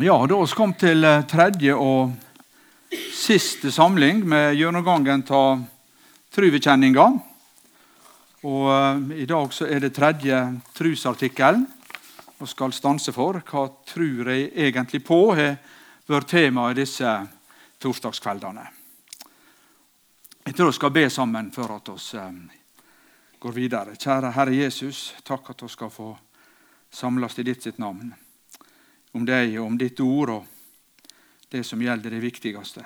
[0.00, 2.12] Ja, da har vi kommet til eh, tredje og
[3.10, 5.64] siste samling med gjennomgangen av
[6.30, 7.06] truvekjenninga.
[8.46, 10.38] Og uh, I dag så er det tredje
[10.78, 11.64] trusartikkelen
[12.38, 13.40] vi skal stanse for.
[13.42, 15.18] Hva tror jeg egentlig på?
[15.34, 15.58] har
[16.06, 17.16] vært tema i disse
[17.82, 18.68] torsdagskveldene.
[20.46, 22.30] Jeg tror vi skal be sammen før at vi uh,
[23.42, 23.98] går videre.
[23.98, 26.14] Kjære Herre Jesus, takk at vi skal få
[26.86, 28.14] samles i ditt sitt navn
[29.12, 30.46] om deg og om ditt ord og
[31.48, 32.84] det som gjelder det viktigste.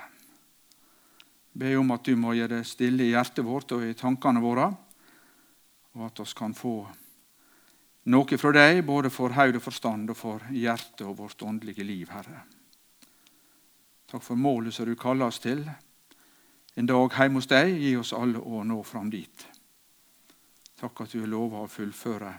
[1.53, 4.71] Be om at du må gjøre det stille i hjertet vårt og i tankene våre,
[5.93, 6.77] og at vi kan få
[8.13, 12.09] noe fra deg, både for hode og forstand og for hjertet og vårt åndelige liv,
[12.11, 12.45] Herre.
[14.09, 15.65] Takk for målet som du kaller oss til.
[16.77, 19.47] En dag hjemme hos deg, gi oss alle å nå fram dit.
[20.81, 22.33] Takk at du har lova å fullføre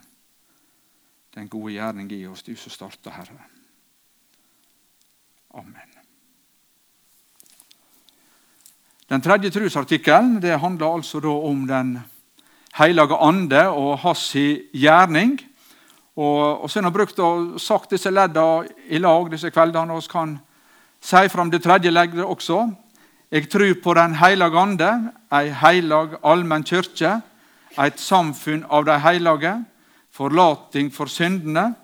[1.34, 3.53] den gode gjerning i oss, du som starta, Herre.
[5.54, 5.90] Amen.
[9.10, 12.00] Den tredje trosartikkelen handler altså om Den
[12.74, 14.32] hellige ande og hans
[14.74, 15.40] gjerning.
[16.16, 19.94] Og, og så har brukt og sagt disse leddene i lag disse kveldene.
[19.94, 20.40] og kan
[21.02, 22.72] si fram det tredje leddet også.
[23.32, 27.22] Jeg tror på Den hellige ande, ei heilag allmenn kirke,
[27.78, 29.66] et samfunn av de hellige,
[30.12, 31.76] forlating for syndene,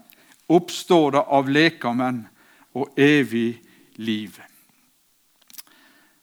[0.50, 2.28] oppstående av lekamen
[2.75, 3.59] og evig
[3.98, 4.38] liv.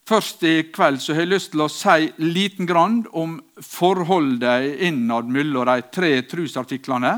[0.06, 5.26] Først i kveld så har jeg lyst til å si liten grann om forholdet innad
[5.26, 7.16] mellom de tre trosartiklene,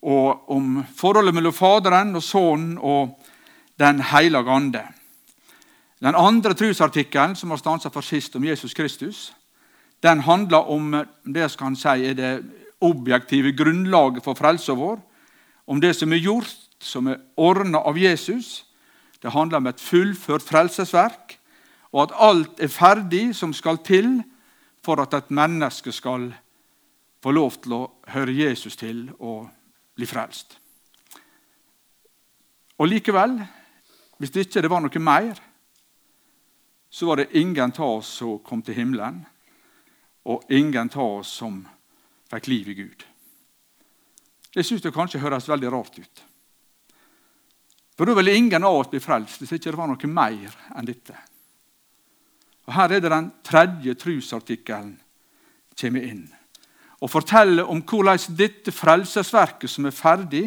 [0.00, 3.18] og om forholdet mellom Faderen og Sønnen og
[3.80, 4.82] Den hellige ande.
[6.00, 9.32] Den andre trosartikkelen, som har stansa for sist, om Jesus Kristus,
[10.02, 10.90] den handler om
[11.24, 12.32] det skal han si er det
[12.80, 14.98] objektive grunnlaget for frelsa vår.
[15.66, 18.64] Om det som er gjort, som er ordna av Jesus,
[19.22, 21.36] det handler om et fullført frelsesverk,
[21.92, 24.20] og at alt er ferdig som skal til
[24.84, 26.30] for at et menneske skal
[27.20, 27.82] få lov til å
[28.14, 29.50] høre Jesus til og
[29.98, 30.56] bli frelst.
[32.80, 33.36] Og likevel,
[34.16, 35.36] hvis det ikke var noe mer,
[36.90, 39.20] så var det ingen av oss som kom til himmelen,
[40.24, 41.62] og ingen av oss som
[42.30, 43.04] fikk liv i Gud.
[44.54, 46.24] Det syns jeg kanskje høres veldig rart ut.
[48.00, 50.86] For da ville ingen av oss bli frelst hvis ikke det var noe mer enn
[50.88, 51.12] dette.
[52.64, 54.94] Og Her er det den tredje trusartikkelen
[55.76, 56.22] kommer inn
[57.04, 60.46] og forteller om hvordan dette frelsesverket som er ferdig,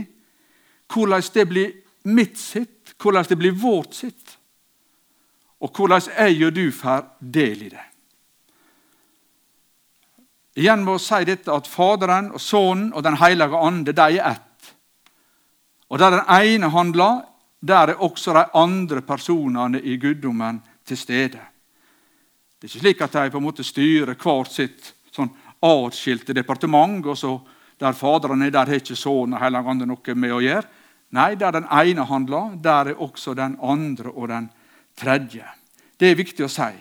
[0.90, 1.76] hvordan det blir
[2.10, 4.34] mitt sitt, hvordan det blir vårt sitt,
[5.62, 7.04] og hvordan jeg og du får
[7.38, 7.86] del i det.
[10.58, 14.32] Igjen må jeg si dette at Faderen og Sønnen og Den hellige ande de er
[14.32, 14.74] ett.
[15.90, 17.22] Og Der den ene handler,
[17.64, 21.40] der er også de andre personene i guddommen til stede.
[22.60, 25.32] Det er ikke slik at de på en måte styrer hvert sitt sånn
[25.64, 27.38] atskilte departement, og så
[27.80, 30.68] der Faderen er, der har ikke Sønnen og Helligånden noe med å gjøre.
[31.14, 34.50] Nei, der den ene handler, der er også den andre og den
[34.98, 35.46] tredje.
[36.00, 36.72] Det er viktig å si.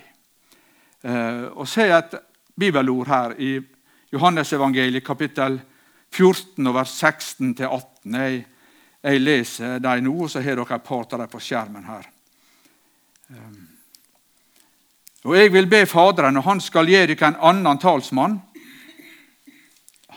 [1.03, 2.15] Eh, og se et
[2.59, 3.59] bibelord her i
[4.13, 5.61] Johannesevangeliet kapittel
[6.13, 8.17] 14, vers 16-18.
[8.17, 8.45] Jeg
[9.03, 12.09] jeg leser dem nå, og så har dere et par av dem på skjermen her.
[13.31, 13.69] Ehm.
[15.25, 18.41] Og Jeg vil be Faderen, og han skal gi dere en annen talsmann,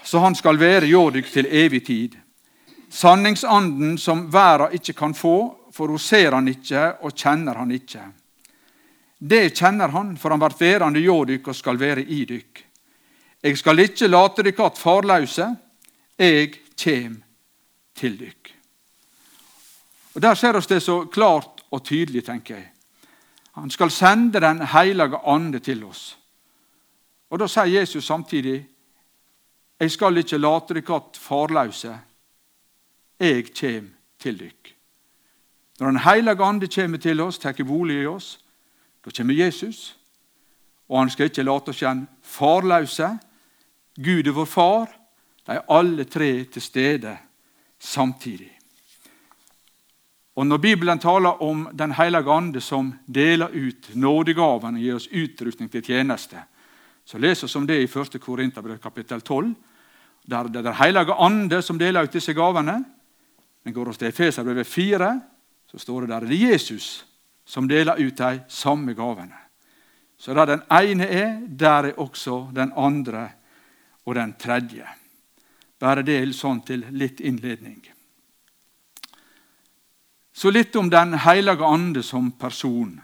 [0.03, 2.15] så han skal være hjå dere til evig tid.
[2.89, 5.37] Sanningsanden som verda ikke kan få,
[5.73, 8.05] for hun ser han ikke og kjenner han ikke.
[9.17, 12.65] Det kjenner han, for han blir værende hjå dere og skal være i dere.
[13.43, 15.55] Jeg skal ikke late dere att farløse,
[16.17, 17.23] jeg kjem
[17.95, 18.44] til dere.
[20.15, 22.71] Og Der ser oss det så klart og tydelig, tenker jeg.
[23.55, 26.17] Han skal sende Den hellige ande til oss.
[27.29, 28.65] Og Da sier Jesus samtidig
[29.79, 31.99] jeg skal ikke late dere att farløse.
[33.19, 34.73] Jeg kjem til dere.
[35.79, 38.39] Når Den hellige ande kommer til oss, tar bolig i oss,
[39.05, 39.97] da kommer Jesus.
[40.89, 43.19] Og han skal ikke late oss igjen farløse.
[43.95, 44.87] Gud er vår far.
[45.47, 47.17] De er alle tre til stede
[47.79, 48.54] samtidig.
[50.35, 55.07] Og Når Bibelen taler om Den hellige ande som deler ut nådegavene og gir oss
[55.07, 56.43] utrustning til tjeneste,
[57.05, 58.19] så leser vi om det i 1.
[58.21, 59.55] Korinterbrev kapittel 12.
[60.27, 62.83] Der det er Den hellige ande som deler ut disse gavene.
[63.63, 65.21] Men går vi til Efeserbrevet 4,
[65.71, 67.05] så står det der det er Jesus
[67.45, 69.37] som deler ut de samme gavene.
[70.17, 73.29] Så der den ene er, der er også den andre
[74.05, 74.85] og den tredje.
[75.79, 77.94] Bare det sånn til litt innledning.
[80.35, 83.01] Så litt om Den hellige ande som person.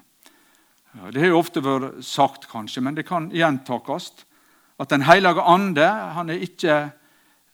[1.12, 4.12] Det har jo ofte vært sagt, kanskje, men det kan gjentakes.
[4.75, 6.75] At Den hellige ande han er ikke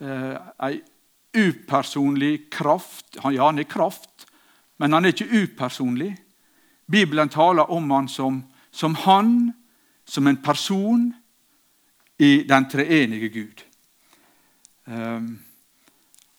[0.02, 0.80] eh, ei
[1.38, 3.20] upersonlig kraft.
[3.22, 4.26] Han, ja, han er kraft,
[4.82, 6.16] men han er ikke upersonlig.
[6.90, 8.42] Bibelen taler om han som,
[8.72, 9.52] som han,
[10.06, 11.12] som en person
[12.18, 13.62] i den treenige Gud.
[14.86, 15.38] Um,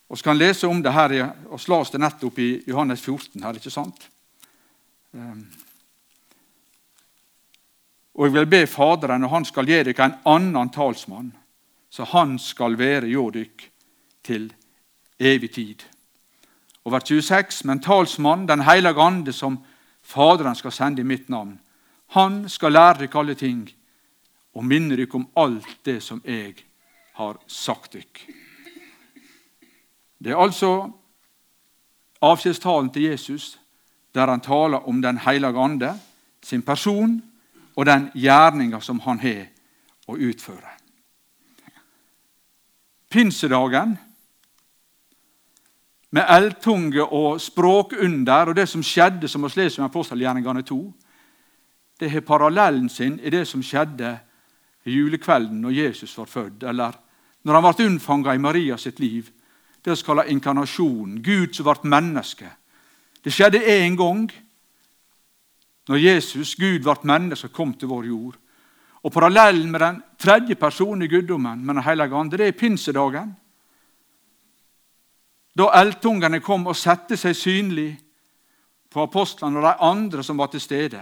[0.08, 3.43] og så kan lese om det her, og las det nettopp i Johannes 14.
[3.43, 4.08] her, ikke sant?
[5.12, 5.44] Um,
[8.14, 11.32] og jeg vil be Faderen, og han skal gi dere en annen talsmann,
[11.90, 13.69] så han skal være hjå dykk
[14.25, 14.49] til
[15.20, 15.84] evig tid.
[16.84, 19.58] Og vers 26.: Men talsmannen, Den hellige ande, som
[20.02, 21.61] Faderen skal sende i mitt navn,
[22.06, 23.69] han skal lære dere alle ting
[24.54, 26.54] og minne dere om alt det som jeg
[27.14, 28.47] har sagt dere.
[30.18, 30.90] Det er altså
[32.20, 33.58] avskjedstalen til Jesus,
[34.14, 36.00] der han taler om Den hellige ande,
[36.42, 37.22] sin person
[37.76, 39.46] og den gjerninga som han har
[40.08, 40.74] å utføre.
[43.10, 43.96] Pinsedagen
[46.10, 50.78] med eldtunge og språkunder og det som skjedde, som vi leser om apostelgjerningene 2,
[52.00, 54.16] det har parallellen sin i det som skjedde
[54.88, 56.96] julekvelden når Jesus var født, eller
[57.44, 59.28] når han ble unnfanga i Maria sitt liv.
[59.88, 61.23] Det vi kaller inkarnasjonen.
[61.23, 62.49] Gud som ble menneske.
[63.25, 64.26] Det skjedde én gang
[65.88, 68.35] når Jesus, Gud, ble menneske og kom til vår jord.
[69.02, 73.37] Og Parallellen med den tredje personen i guddommen, med Den hellige ande, det er pinsedagen.
[75.56, 77.96] Da eldtungene kom og satte seg synlig
[78.93, 81.00] på apostlene og de andre som var til stede,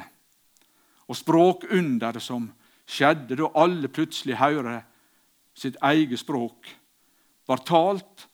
[1.09, 2.47] og språkunderet som
[2.87, 4.81] skjedde da alle plutselig hører
[5.55, 6.71] sitt eget språk,
[7.47, 8.29] var talt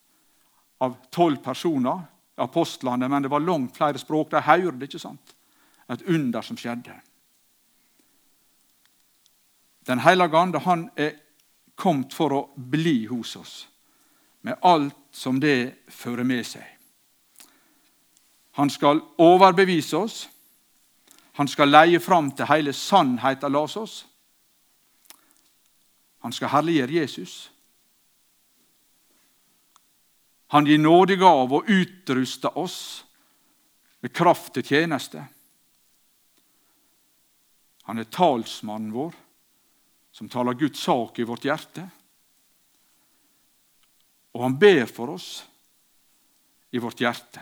[0.82, 2.02] av tolv personer,
[2.37, 4.31] apostlene, men det var langt flere språk.
[4.31, 5.34] De hørte ikke sant?
[5.90, 6.94] Et under som skjedde.
[9.87, 11.14] Den hellige ande han er
[11.79, 13.55] kommet for å bli hos oss,
[14.43, 16.67] med alt som det fører med seg.
[18.58, 20.29] Han skal overbevise oss.
[21.38, 23.94] Han skal leie fram til hele sannheten, las oss.
[26.23, 27.52] Han skal herliggjøre Jesus.
[30.53, 33.05] Han gir nådegave og utruster oss
[34.05, 35.23] med kraft til tjeneste.
[37.89, 39.15] Han er talsmannen vår,
[40.13, 41.87] som taler Guds sak i vårt hjerte.
[44.37, 45.31] Og han ber for oss
[46.73, 47.41] i vårt hjerte.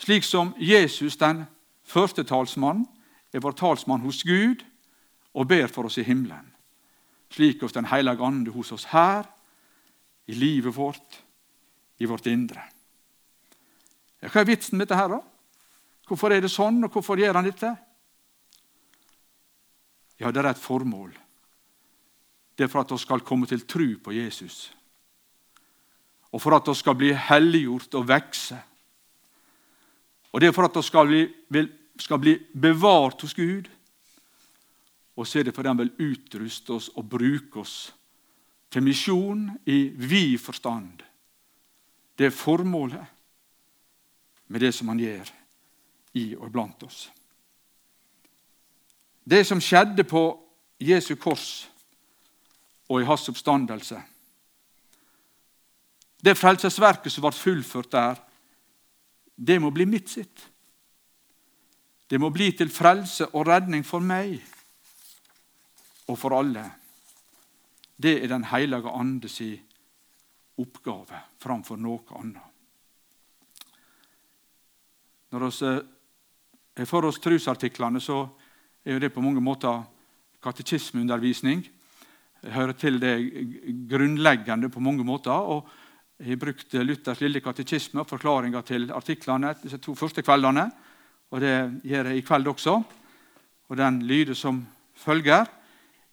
[0.00, 1.44] Slik som Jesus, den
[1.86, 2.88] første talsmannen,
[3.30, 4.64] er vår talsmann hos Gud
[5.30, 6.48] og ber for oss i himmelen.
[7.30, 9.28] Slik hos Den hellige ande hos oss her,
[10.26, 11.22] i livet vårt,
[12.00, 12.64] i vårt indre.
[14.20, 14.98] Ja, hva er vitsen med dette?
[14.98, 15.20] her da?
[16.08, 17.70] Hvorfor er det sånn, og hvorfor gjør han dette?
[20.20, 21.12] Ja, det er et formål.
[22.56, 24.68] Det er for at vi skal komme til tru på Jesus
[26.30, 28.58] og for at vi skal bli helliggjort og vokse.
[30.30, 31.62] Og det er for at vi skal bli,
[31.98, 33.66] skal bli bevart hos Gud.
[35.16, 37.92] Og så er det fordi Han vil utruste oss og bruke oss
[38.70, 41.02] til misjon i vid forstand.
[42.18, 43.04] Det er formålet
[44.46, 45.30] med det som Han gjør
[46.18, 47.10] i og blant oss.
[49.24, 50.22] Det som skjedde på
[50.80, 51.68] Jesu kors
[52.88, 54.00] og i hans oppstandelse,
[56.20, 58.18] det frelsesverket som ble fullført der,
[59.36, 60.42] det må bli mitt sitt.
[62.10, 64.34] Det må bli til frelse og redning for meg
[66.10, 66.66] og for alle.
[67.96, 69.54] Det er Den hellige ande si
[70.60, 72.46] oppgave framfor noe annet.
[75.30, 78.22] Når vi eh, for oss trosartiklene, så
[78.84, 79.82] er det på mange måter
[80.42, 81.62] katekismeundervisning.
[82.40, 83.14] Det hører til det
[83.90, 85.30] grunnleggende på mange måter.
[85.30, 85.68] og
[86.20, 90.66] jeg har brukt Luthers lille katekisme og forklaringer til artiklene disse to første kveldene.
[91.30, 92.82] Og det gjør jeg i kveld også.
[93.68, 95.46] Og Den lyder som følger.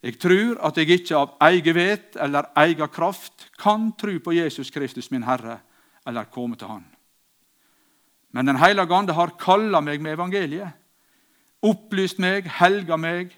[0.03, 4.69] Jeg tror at jeg ikke av egen vet eller egen kraft kan tro på Jesus
[4.71, 5.59] Kristus, min Herre,
[6.05, 6.85] eller komme til Han.
[8.31, 10.69] Men Den hellige ande har kalla meg med evangeliet,
[11.61, 13.33] opplyst meg, helga meg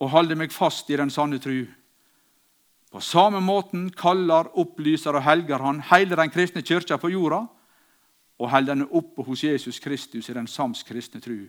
[0.00, 1.64] og holder meg fast i den sanne tru.
[2.90, 7.44] På samme måten kaller, opplyser og helger han hele den kristne kirka på jorda
[8.40, 11.46] og holder den oppe hos Jesus Kristus i den sams kristne tru.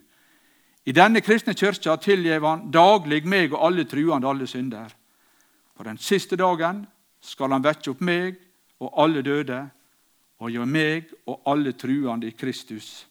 [0.86, 4.90] I denne kristne kirka tilgjev han daglig meg og alle truende alle synder.
[5.78, 6.86] På den siste dagen
[7.22, 8.40] skal han vekke opp meg
[8.82, 9.62] og alle døde
[10.42, 13.06] og gjøre meg og alle truende i Kristus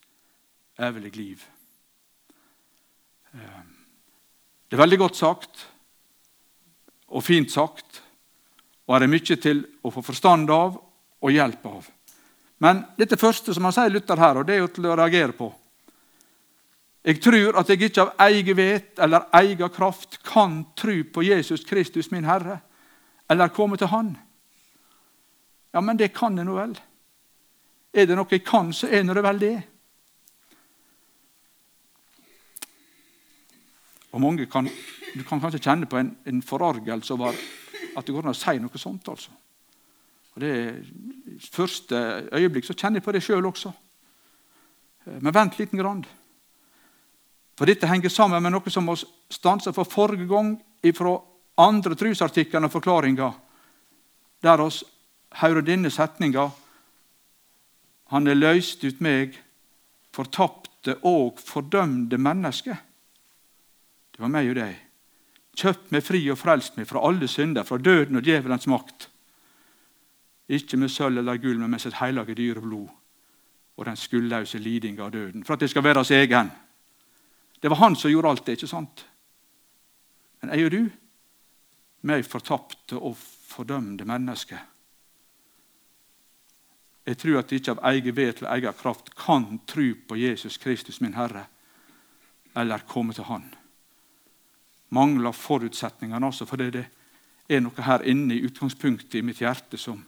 [0.81, 1.45] evig liv.
[3.35, 3.62] Eh,
[4.67, 5.67] det er veldig godt sagt
[7.11, 8.03] og fint sagt,
[8.87, 10.77] og er det mye til å få forstand av
[11.21, 11.89] og hjelp av.
[12.62, 15.35] Men dette første som han sier Luther her, og det er jo til å reagere
[15.35, 15.49] på.
[17.04, 21.64] Jeg tror at jeg ikke av egen vet eller egen kraft kan tro på Jesus
[21.64, 22.59] Kristus, min Herre,
[23.30, 24.16] eller komme til Han.
[25.73, 26.75] Ja, men det kan jeg nå vel.
[27.95, 29.57] Er det noe jeg kan, så er det vel det.
[34.12, 34.69] Og mange kan,
[35.14, 37.35] Du kan kanskje kjenne på en, en forargelse over
[37.97, 39.09] at det går an å si noe sånt.
[39.09, 39.30] altså.
[40.35, 40.85] Og det
[41.50, 43.73] første øyeblikk så kjenner jeg på det sjøl også.
[45.19, 46.04] Men vent liten grann.
[47.61, 48.95] For dette henger sammen med noe som vi
[49.29, 50.55] stansa for forrige gang
[50.97, 51.11] fra
[51.61, 53.35] andre trosartikler og forklaringer,
[54.40, 54.69] der vi
[55.43, 56.50] hører denne setninga
[58.11, 59.37] Han er løst ut meg,
[60.11, 62.75] fortapte og fordømte menneske.
[64.11, 64.81] Det var meg og deg.
[65.55, 69.07] Kjøpt meg fri og frelst meg fra alle synder, fra døden og djevelens makt.
[70.49, 72.88] Ikke med sølv eller gull, men med sitt hellige dyre blod
[73.76, 75.45] og den skuldløse lidinga av døden.
[75.45, 76.50] For at det skal være oss egen.
[77.61, 79.05] Det var han som gjorde alt det, ikke sant?
[80.40, 80.83] Men jeg og du,
[82.09, 84.61] meg fortapte og fordømte mennesker.
[87.07, 90.57] Jeg tror at jeg ikke av egen ved eller egen kraft kan tro på Jesus
[90.61, 91.47] Kristus, min Herre,
[92.57, 93.49] eller komme til Han.
[94.90, 96.87] Mangler forutsetningene, også, for det
[97.49, 100.00] er noe her inne i utgangspunktet i mitt hjerte som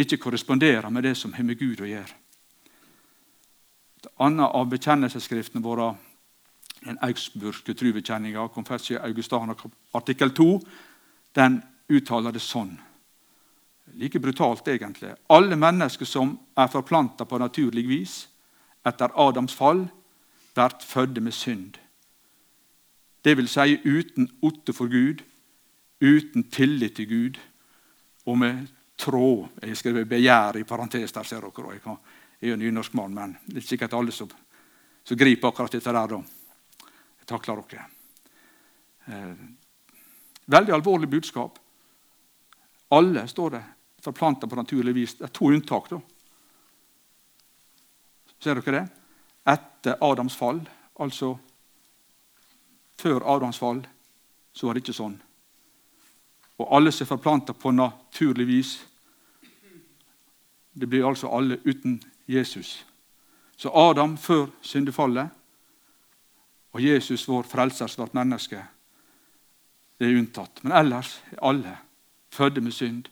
[0.00, 2.16] ikke korresponderer med det som har med Gud å gjøre.
[4.00, 5.92] Et annet av bekjennelsesskriftene våre,
[6.84, 7.74] den augsburgske
[8.38, 9.54] av Confessio Augustana,
[9.92, 10.60] artikkel 2,
[11.34, 12.78] den uttaler det sånn.
[13.94, 15.14] Like brutalt, egentlig.
[15.28, 18.28] Alle mennesker som er forplanta på naturlig vis
[18.86, 19.88] etter Adams fall,
[20.54, 21.78] blir fødde med synd.
[23.24, 25.22] Det vil si uten otte for Gud,
[26.00, 27.38] uten tillit til Gud
[28.26, 28.66] og med
[28.98, 29.48] tråd.
[29.62, 31.72] Jeg skrev 'begjær' i parentes der, ser dere.
[32.40, 34.30] Jeg er jo nynorskmann, men det er sikkert alle som,
[35.04, 36.06] som griper akkurat dette der.
[36.06, 36.22] da.
[37.30, 37.84] Takler dere.
[39.06, 39.34] Eh,
[40.50, 41.58] veldig alvorlig budskap.
[42.88, 43.62] Alle, står det,
[44.02, 45.14] forplanta på naturlig vis.
[45.14, 45.90] Det er to unntak.
[45.90, 46.00] da.
[48.40, 48.88] Ser dere det?
[49.46, 50.60] Etter Adams fall,
[50.98, 51.36] altså
[52.98, 53.86] før Adams fall,
[54.52, 55.18] så var det ikke sånn.
[56.58, 58.72] Og alle som er forplanta på naturlig vis,
[60.72, 62.84] det blir altså alle uten Jesus.
[63.56, 65.39] Så Adam før syndefallet
[66.70, 68.60] og Jesus, vår frelser, som menneske,
[69.98, 70.62] det er unntatt.
[70.64, 71.74] Men ellers er alle
[72.32, 73.08] fødte med synd,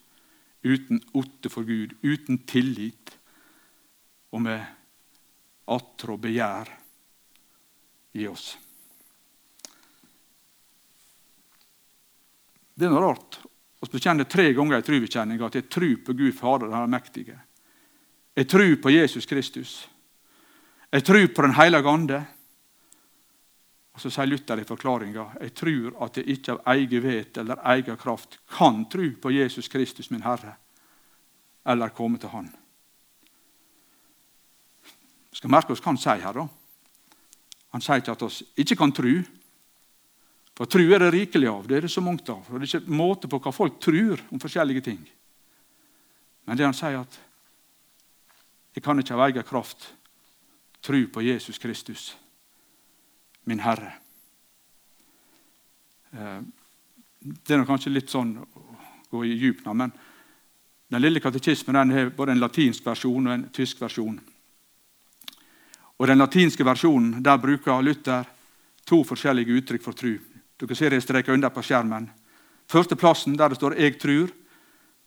[0.65, 3.13] uten otte for Gud, uten tillit
[4.33, 4.63] og med
[5.69, 6.71] atter og begjær
[8.19, 8.55] i oss.
[12.79, 13.41] Det er noe rart
[13.83, 17.39] å bekjenne tre ganger i trubekjenninga at jeg tror på Gud Fader, den mektige.
[18.39, 19.73] Jeg tror på Jesus Kristus.
[20.93, 22.21] Jeg tror på Den hellige ande.
[23.99, 27.59] Og Så sier Luther i forklaringa jeg tror at jeg ikke av egen vet eller
[27.73, 30.53] egen kraft kan tro på Jesus Kristus, min Herre,
[31.67, 32.47] eller komme til Han.
[35.33, 36.39] Vi skal merke oss hva han sier her.
[36.39, 36.47] da.
[37.75, 39.17] Han sier ikke at vi ikke kan tro.
[40.55, 41.67] For tro er det rikelig av.
[41.67, 42.47] Det er det så mangt av.
[42.47, 45.03] Og Det er ikke måte på hva folk tror om forskjellige ting.
[46.47, 47.19] Men det han sier at
[48.79, 49.91] jeg kan ikke av egen kraft
[50.87, 52.13] tro på Jesus Kristus,
[53.49, 53.93] min Herre.
[56.13, 56.41] Eh,
[57.21, 58.65] det er kanskje litt sånn å
[59.11, 59.93] gå i nå, men
[60.89, 64.21] den lille katekismen den har både en latinsk versjon og en tysk versjon.
[65.99, 68.25] Og Den latinske versjonen der bruker Luther
[68.87, 70.15] to forskjellige uttrykk for tru.
[70.59, 72.09] Dere ser jeg streker under på skjermen.
[72.69, 74.33] Første plassen, der det står 'jeg trur',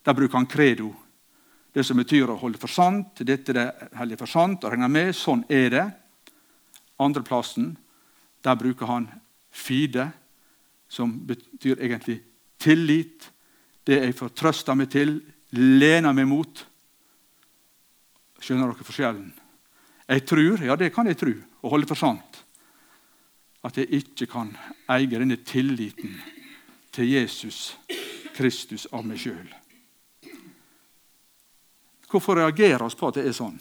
[0.03, 0.93] der bruker han credo.
[1.73, 3.15] Det som betyr å holde for sant.
[3.15, 5.15] Dette er det hellige for sant og regner med.
[5.15, 5.93] Sånn er det.
[6.99, 7.77] Andreplassen,
[8.43, 9.07] der bruker han
[9.51, 10.09] fide,
[10.89, 12.21] som betyr egentlig
[12.59, 13.31] tillit.
[13.87, 15.15] Det jeg fortrøster meg til,
[15.57, 16.65] lener meg mot.
[18.41, 19.31] Skjønner dere forskjellen?
[20.11, 22.41] Jeg tror, ja, det kan jeg tro, og holde for sant.
[23.63, 24.49] At jeg ikke kan
[24.89, 26.17] eie denne tilliten
[26.91, 27.77] til Jesus
[28.35, 29.49] Kristus av meg sjøl.
[32.11, 33.59] Hvorfor reagerer vi på at det er sånn?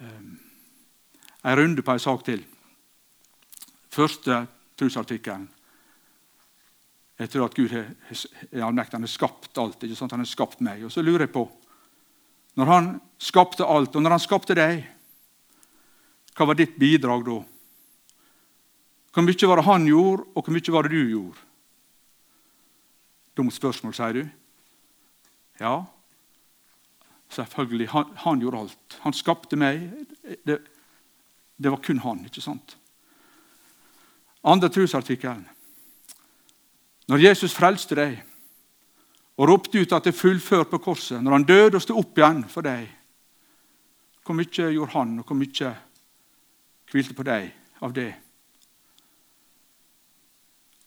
[0.00, 0.38] Ehm,
[1.44, 2.44] en runde på en sak til.
[3.98, 4.44] Første
[4.78, 5.48] trosartikkelen.
[7.18, 8.94] Jeg tror at Gud er allmektig.
[8.94, 9.82] Han har skapt alt.
[9.82, 10.14] ikke sant?
[10.14, 10.84] Han har skapt meg.
[10.86, 11.48] Og så lurer jeg på
[12.58, 12.86] Når han
[13.18, 14.80] skapte alt, og når han skapte deg,
[16.34, 17.36] hva var ditt bidrag da?
[19.14, 21.44] Hvor mye var det han gjorde, og hvor mye var det du gjorde?
[23.38, 24.24] Dumt spørsmål, sier du.
[25.62, 25.74] Ja,
[27.34, 27.88] selvfølgelig.
[27.94, 28.98] Han, han, gjorde alt.
[29.06, 29.86] Han skapte meg.
[30.46, 30.58] Det,
[31.58, 32.77] det var kun han, ikke sant?
[34.44, 35.48] Andre trosartikkelen.
[37.08, 38.18] Når Jesus frelste deg
[39.38, 42.18] og ropte ut at det er fullført på korset, når han døde og sto opp
[42.18, 42.88] igjen for deg,
[44.26, 45.70] hvor mye gjorde han, og hvor mye
[46.92, 47.48] hvilte på deg
[47.80, 48.10] av det?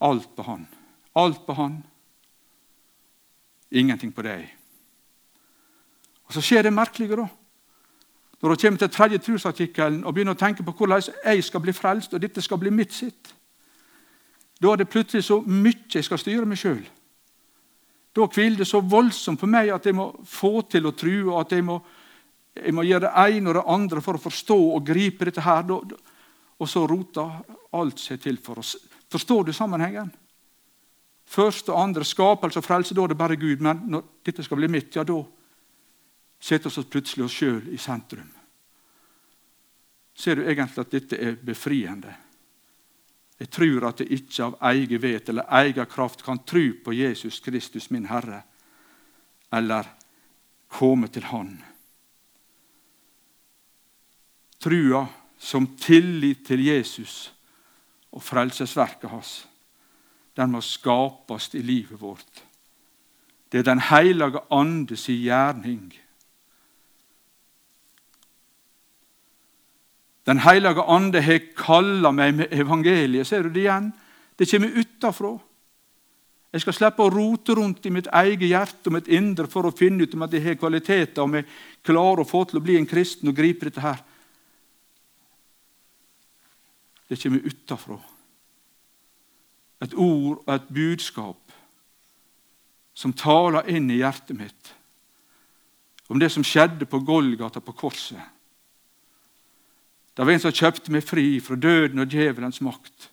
[0.01, 0.67] Alt på han.
[1.15, 1.79] Alt på han.
[3.71, 4.45] Ingenting på deg.
[6.25, 7.27] Og Så skjer det merkelige, da.
[8.41, 11.73] Når hun kommer til tredje trosartikkelen og begynner å tenke på hvordan jeg skal bli
[11.73, 13.33] frelst, og dette skal bli mitt sitt.
[14.61, 16.83] Da er det plutselig så mye jeg skal styre meg sjøl.
[18.13, 21.37] Da hviler det så voldsomt på meg at jeg må få til å tro, og
[21.41, 21.79] at jeg må,
[22.59, 25.71] jeg må gjøre det ene og det andre for å forstå og gripe dette her.
[25.71, 27.39] Og så roter
[27.79, 28.75] alt seg til for oss.
[29.11, 30.11] Forstår du sammenhengen?
[31.31, 33.63] Første og andre skapelse og frelse, da er det bare Gud.
[33.63, 35.21] Men når dette skal bli mitt, ja, da
[36.41, 38.27] setter vi oss plutselig oss sjøl i sentrum.
[40.13, 42.11] Ser du egentlig at dette er befriende?
[43.41, 47.39] Jeg tror at jeg ikke av egen vet eller egen kraft kan tro på Jesus
[47.41, 48.43] Kristus, min Herre,
[49.51, 49.87] eller
[50.69, 51.55] komme til Han.
[54.61, 55.07] Trua
[55.41, 57.31] som tillit til Jesus
[58.13, 59.31] og frelsesverket hans,
[60.37, 62.43] den må skapes i livet vårt.
[63.49, 65.89] Det er Den hellige ande si gjerning
[70.27, 73.27] Den hellige ande har kalla meg med evangeliet.
[73.27, 73.89] Ser du det igjen?
[74.37, 75.31] Det kommer utafrå.
[76.51, 79.75] Jeg skal slippe å rote rundt i mitt eget hjerte og mitt indre for å
[79.75, 81.47] finne ut om at jeg har kvaliteter, om jeg
[81.87, 84.01] klarer å få til å bli en kristen og gripe dette her.
[87.07, 87.97] Det kommer utafrå.
[89.81, 91.55] Et ord og et budskap
[92.93, 94.75] som taler inn i hjertet mitt
[96.11, 98.19] om det som skjedde på Golgata, på korset.
[100.21, 103.07] Det var en som kjøpte meg fri fra døden og djevelens makt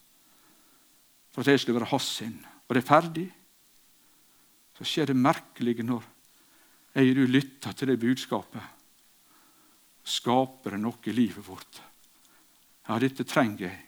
[1.33, 2.35] for at jeg skulle være hans sin.
[2.69, 3.25] Og det er ferdig.
[4.77, 6.05] Så skjer det merkelige når
[6.93, 8.61] jeg og du lytter til det budskapet.
[10.05, 11.81] Skaper det noe i livet vårt.
[12.91, 13.81] Ja, dette trenger jeg.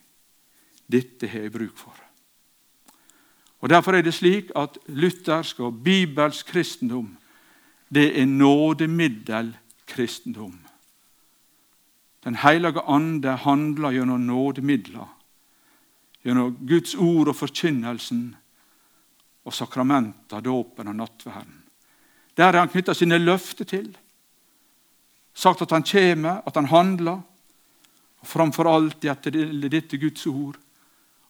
[0.88, 1.92] Dette har jeg bruk for.
[3.60, 7.20] Og Derfor er det slik at luthersk og bibelsk kristendom
[7.92, 10.69] det er nådemiddelkristendom.
[12.24, 15.08] Den hellige ande handler gjennom nådemidler,
[16.22, 18.36] gjennom Guds ord og forkynnelsen
[19.44, 21.56] og sakramenter, dåpen og nattverden.
[22.36, 23.88] Der har han knytta sine løfter til,
[25.34, 27.22] sagt at han kommer, at han handler,
[28.20, 29.32] og framfor alt etter
[29.72, 30.58] dette Guds ord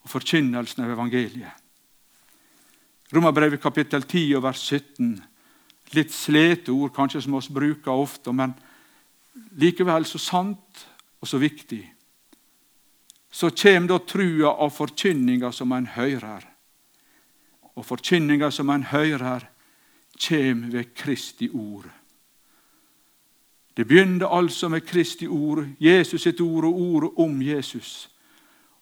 [0.02, 1.52] og forkynnelsen av evangeliet.
[3.14, 5.14] Romerbrevet kapittel 10 og vers 17.
[5.94, 8.54] Litt slete ord kanskje som vi bruker ofte, men
[9.60, 10.86] likevel så sant
[11.20, 11.82] og så viktig.
[13.30, 16.46] Så kommer da trua av forkynninga som en hører.
[17.78, 19.46] Og forkynninga som en hører,
[20.20, 21.88] kommer ved Kristi ord.
[23.74, 28.10] Det begynte altså med Kristi ord, Jesus sitt ord og ordet om Jesus.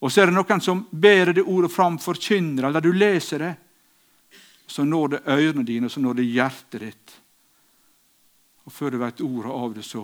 [0.00, 3.54] Og så er det noen som bærer det ordet fram, forkynner eller du leser det.
[4.66, 7.14] Så når det ørene dine, og så når det hjertet ditt.
[8.68, 10.02] Og før du vet ordet av det, så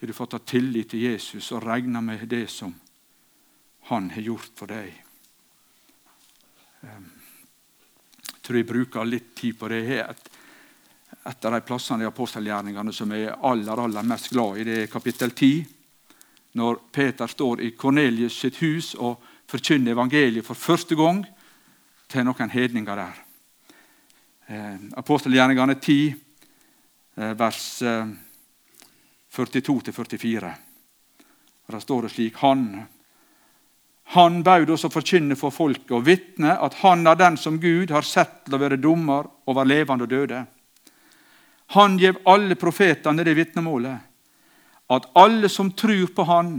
[0.00, 2.72] har du fått ha tillit til Jesus og regna med det som
[3.90, 4.94] han har gjort for deg.
[6.88, 7.10] Ehm,
[8.24, 9.82] jeg tror jeg bruker litt tid på det.
[10.00, 10.30] Et,
[11.28, 14.78] et av de plassene i apostelgjerningene som jeg er aller, aller mest glad i, det
[14.78, 15.66] er kapittel 10.
[16.56, 21.26] Når Peter står i Kornelius sitt hus og forkynner evangeliet for første gang
[22.08, 23.20] til noen hedninger der.
[24.48, 26.14] Ehm, apostelgjerningene 10,
[27.20, 28.16] eh, vers eh,
[29.34, 30.52] 42-44.
[31.70, 32.64] Der står det slik Han
[34.10, 37.92] han baud oss å forkynne for folket og vitne at han er den som Gud
[37.94, 40.40] har sett til å være dommer over levende og døde.
[41.78, 44.00] Han gjev alle profetene det vitnemålet,
[44.90, 46.56] at alle som tror på Han,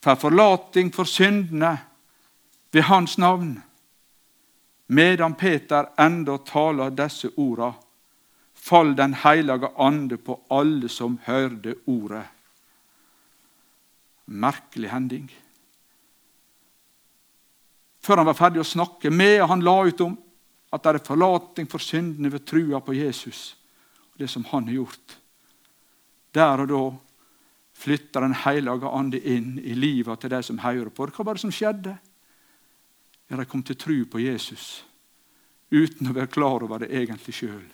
[0.00, 1.74] får forlating for syndene
[2.72, 3.52] ved Hans navn.
[4.86, 7.76] Medan Peter enda taler disse ordene,
[8.62, 12.24] fall Den hellige ande på alle som hørte ordet.
[14.26, 15.26] Merkelig hending.
[18.02, 20.14] Før han var ferdig å snakke med, han la ut om
[20.72, 23.52] at det er forlating for syndene ved trua på Jesus
[24.12, 25.18] og det som han har gjort.
[26.34, 26.84] Der og da
[27.82, 31.06] flytta Den hellige ande inn i livet til de som hører på.
[31.10, 31.96] Hva var det som skjedde?
[33.28, 34.84] Ja, De kom til tru på Jesus
[35.72, 37.64] uten å være klar over det egentlig sjøl.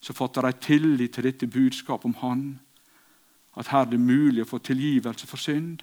[0.00, 2.42] Så fatter de tillit til dette budskapet om Han,
[3.58, 5.82] at her er det mulig å få tilgivelse for synd.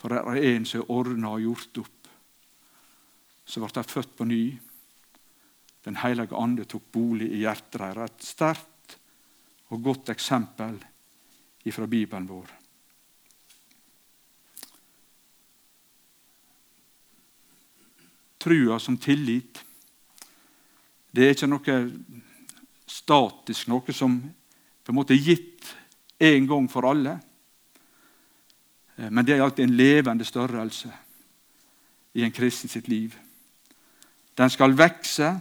[0.00, 2.08] For det er en som er ordna og gjort opp.
[3.44, 4.44] Så ble de født på ny.
[5.84, 8.14] Den hellige ande tok bolig i hjertet deres.
[8.14, 8.96] Et sterkt
[9.70, 10.80] og godt eksempel
[11.70, 12.48] fra Bibelen vår.
[18.40, 19.60] Trua som tillit,
[21.12, 21.74] det er ikke noe
[23.10, 24.20] statisk, noe som
[24.84, 25.66] på en måte er gitt
[26.22, 27.16] en gang for alle.
[29.10, 30.92] Men det er alltid en levende størrelse
[32.14, 33.16] i en kristen sitt liv.
[34.38, 35.32] Den skal vokse,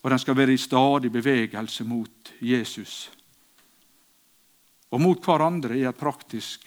[0.00, 3.10] og den skal være i stadig bevegelse mot Jesus.
[4.94, 6.64] Og mot hverandre i et praktisk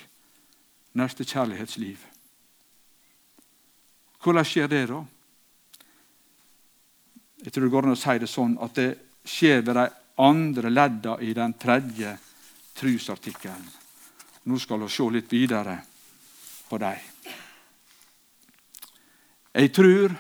[1.00, 1.98] nestekjærlighetsliv.
[4.20, 5.04] Hvordan skjer det, da?
[7.40, 8.90] Jeg tror det går an å si det sånn at det
[9.26, 9.86] skjer ved de
[10.20, 12.16] andre leddene i den tredje
[12.80, 13.68] trusartikkelen.
[14.50, 15.76] Nå skal vi se litt videre
[16.70, 17.06] på dem.
[19.60, 20.16] Jeg tror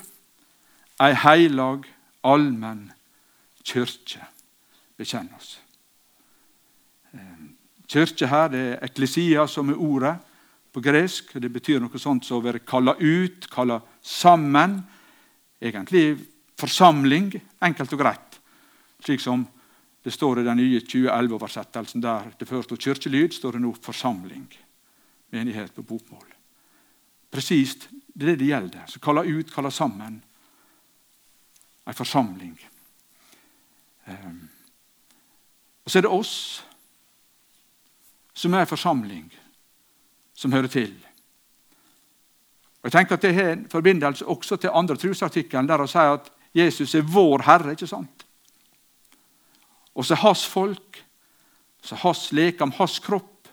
[0.99, 1.85] ei heilag,
[2.27, 2.89] allmenn
[3.63, 4.23] kyrkje
[4.99, 5.53] bekjenner oss.
[7.89, 10.15] Kyrkje her det er eklesia, som er ordet
[10.73, 11.31] på gresk.
[11.41, 14.81] Det betyr noe sånt som å være kalla ut, kalla sammen.
[15.62, 16.19] Egentlig
[16.59, 17.31] forsamling,
[17.63, 18.28] enkelt og greit.
[18.99, 19.47] Slik som
[20.03, 24.47] det står i den nye 2011-oversettelsen, der det før stod kirkelyd, står det nå forsamling.
[25.31, 26.27] Menighet på bokmål.
[27.31, 28.85] Presist det er det det gjelder.
[28.88, 30.21] Så kalla ut, kalla sammen.
[31.88, 32.55] Ei forsamling.
[34.05, 34.49] Um,
[35.85, 36.33] og så er det oss
[38.33, 39.29] som er ei forsamling
[40.33, 40.91] som hører til.
[42.79, 46.17] Og jeg tenker at Det har en forbindelse også til andre trosartikkelen, der han sier
[46.17, 47.71] at Jesus er vår Herre.
[47.71, 48.18] ikke sant?
[49.95, 51.06] Og så hans folk,
[51.82, 53.47] så hans lekam, hans kropp.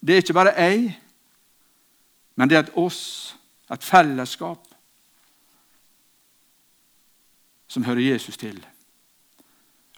[0.00, 0.92] Det er ikke bare jeg,
[2.36, 3.36] men det er et oss,
[3.72, 4.66] et fellesskap,
[7.66, 8.60] som hører Jesus til.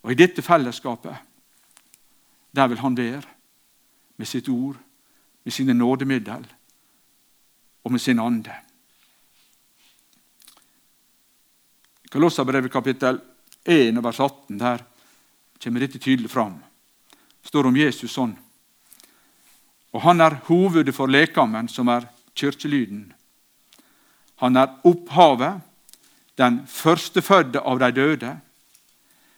[0.03, 1.17] Og i dette fellesskapet,
[2.55, 3.23] der vil han være
[4.17, 4.79] med sitt ord,
[5.45, 6.47] med sine nådemiddel
[7.85, 8.55] og med sin ande.
[12.11, 13.21] Kolossabrevet kapittel
[13.65, 14.85] 1 vers 18 der
[15.63, 16.59] kommer dette tydelig fram.
[17.43, 18.35] Det står om Jesus sånn.
[19.93, 23.13] Og han er hovedet for lekamen, som er kirkelyden.
[24.39, 25.65] Han er opphavet,
[26.39, 28.37] den førstefødde av de døde,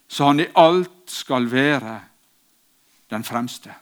[0.08, 1.94] så han i alt skal være
[3.10, 3.72] den fremste.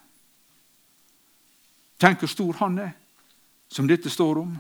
[1.99, 2.93] Tenk hvor stor han er,
[3.69, 4.53] som dette står om.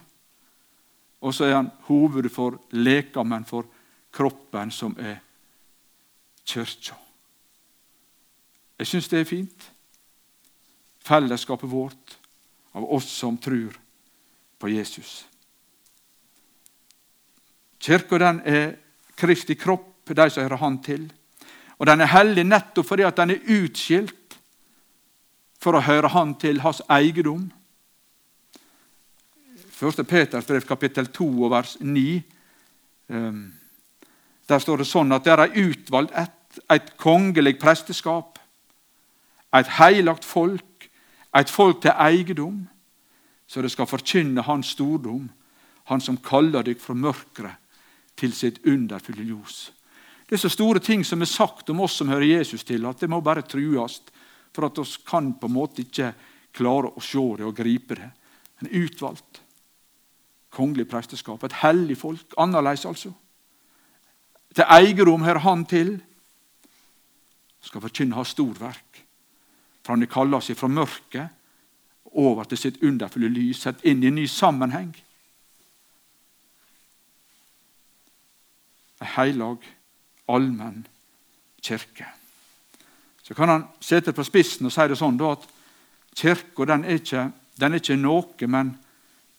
[1.21, 3.69] Og så er han hovedet for lekamen, for
[4.13, 5.21] kroppen, som er
[6.47, 6.97] kirka.
[8.79, 9.69] Jeg syns det er fint.
[11.05, 12.19] Fellesskapet vårt
[12.77, 13.75] av oss som tror
[14.59, 15.25] på Jesus.
[17.79, 18.77] Kirka den er
[19.19, 21.09] Kristi kropp, de som hører Han til.
[21.79, 24.39] Og den er hellig nettopp fordi at den er utskilt
[25.59, 27.49] for å høre Han til hans eiendom.
[29.79, 30.03] 1.
[30.11, 32.23] Peters brev, kapittel 2, vers 9.
[33.15, 33.45] Ehm,
[34.49, 38.38] der står det sånn at det er utvalgt ett, et kongelig presteskap,
[39.55, 40.89] et heilagt folk,
[41.37, 42.67] et folk til eiendom,
[43.49, 45.31] så det skal forkynne Hans stordom,
[45.89, 47.55] Han som kaller dere fra mørket
[48.17, 49.73] til sitt underfulle ljos.
[50.29, 53.01] Det er så store ting som er sagt om oss som hører Jesus til, at
[53.01, 54.03] det må bare trues
[54.53, 56.13] for at vi kan på en måte ikke
[56.53, 58.11] klare å se det og gripe det.
[58.61, 59.41] En utvalgt
[60.51, 61.45] kongelig presteskap.
[61.45, 62.35] Et hellig folk.
[62.37, 63.13] Annerledes, altså.
[64.55, 65.99] Til eiendom hører han til.
[67.61, 68.88] Skal forkynne hans storverk.
[69.89, 74.11] For han har kalla seg fra mørket over til sitt underfulle lys, sett inn i
[74.11, 74.91] en ny sammenheng.
[79.01, 79.65] En heilag,
[80.29, 80.83] allmenn
[81.65, 82.05] kirke.
[83.25, 85.49] Så kan han sette på spissen og si det sånn da, at
[86.21, 88.75] kirka den, den, er ikke noe, men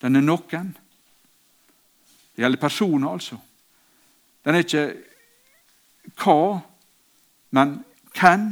[0.02, 0.74] den er noen.
[2.34, 3.38] Det gjelder personer, altså.
[4.42, 4.84] Den er ikke
[6.24, 6.58] hva,
[7.54, 7.78] men
[8.18, 8.50] hvem.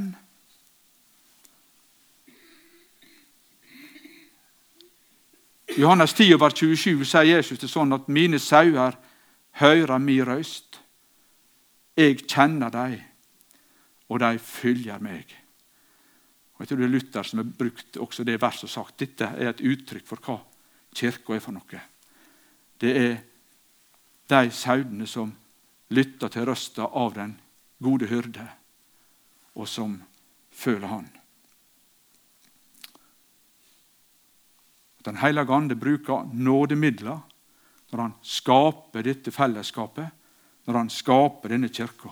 [5.77, 8.97] Johannes 10, over 27 sier Jesus det sånn at mine sauer
[9.61, 10.81] hører min røyst.
[11.99, 12.97] Jeg kjenner dem
[14.09, 15.35] og de følger meg.
[16.57, 19.29] Og jeg tror det er Luther som har brukt også det verset og sagt dette
[19.37, 20.39] er et uttrykk for hva
[20.97, 21.83] kirka er for noe.
[22.81, 23.19] Det er
[24.29, 25.31] de sauene som
[25.95, 27.37] lytter til røsta av den
[27.83, 28.45] gode hyrde,
[29.55, 29.95] og som
[30.53, 31.07] føler Han.
[35.09, 37.21] Den hellige ande bruker nådemidler
[37.89, 40.11] når han skaper dette fellesskapet,
[40.69, 42.11] når han skaper denne kirka.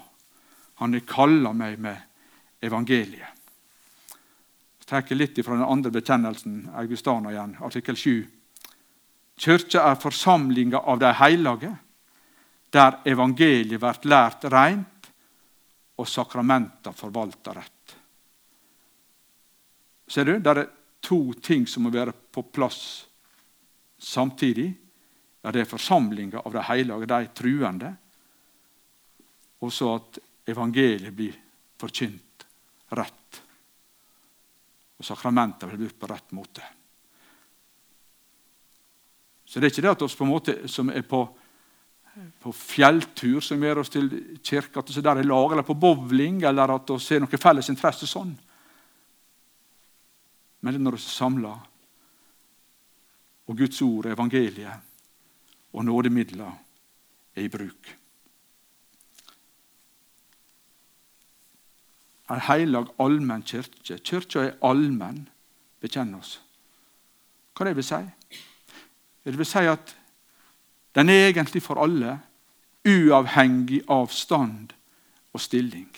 [0.80, 3.32] Han har kalla meg med evangeliet.
[4.80, 8.24] Jeg tar litt fra den andre bekjennelsen, Augustana igjen, artikkel 7.
[9.36, 11.72] Kirka er forsamlinga av de hellige,
[12.72, 15.10] der evangeliet blir lært reint
[16.00, 17.96] og sakramenta forvalta rett.
[20.08, 20.38] Ser du?
[20.38, 20.75] der er
[21.06, 23.06] to ting som må være på plass
[23.98, 24.66] samtidig.
[25.42, 27.92] Ja, det er forsamlinga av de hellige, de truende,
[29.62, 30.18] og så at
[30.50, 31.36] evangeliet blir
[31.78, 32.46] forkynt
[32.98, 33.40] rett.
[34.98, 36.64] Og sakramenta blir brukt på rett måte.
[39.46, 41.20] Så det er ikke det at vi på en måte som er på,
[42.42, 44.10] på fjelltur, som gjør oss til
[44.42, 47.70] kirka, at vi er i lag, eller på bowling, eller at vi har noen felles
[47.70, 48.34] interesse sånn.
[50.66, 51.50] Men det er når vi er samla,
[53.46, 54.82] og Guds ord, evangeliet
[55.78, 56.56] og nådemidler
[57.36, 57.92] er i bruk.
[62.34, 64.00] En heilag, allmenn kirke.
[64.02, 65.28] Kirka er allmenn,
[65.78, 66.40] bekjenner oss.
[67.54, 68.02] Hva det vil si?
[69.22, 69.94] Det vil si at
[70.98, 72.18] den er egentlig for alle,
[72.82, 74.74] uavhengig av stand
[75.30, 75.92] og stilling.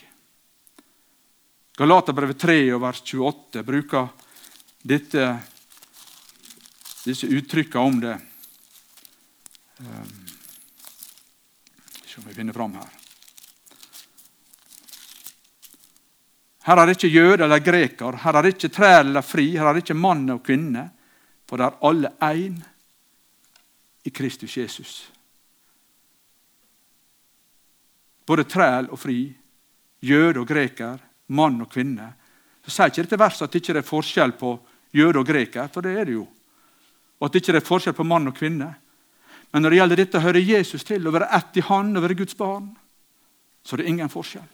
[1.80, 4.27] Galaterbrevet 3 og vers 28 bruker
[4.82, 5.24] dette,
[7.04, 8.14] disse uttrykkene om det.
[12.04, 12.94] Se om vi finne fram her.
[16.68, 19.70] Her er det ikke jøde eller greker, her er det ikke trær eller fri, her
[19.70, 20.82] er det ikke mann og kvinne,
[21.48, 22.58] for det er alle én
[24.04, 24.92] i Kristus Jesus.
[28.28, 29.22] Både træl og fri,
[30.04, 30.98] jøde og greker,
[31.32, 32.10] mann og kvinne.
[32.60, 34.52] Så sier ikke dette verset at det ikke er forskjell på
[34.94, 36.26] jøde og greker, for det er det jo.
[37.18, 38.68] Og at det ikke er forskjell på mann og kvinne.
[39.52, 42.04] Men når det gjelder dette å høre Jesus til, å være ett i Han og
[42.04, 42.70] være Guds barn,
[43.64, 44.46] så er det ingen forskjell.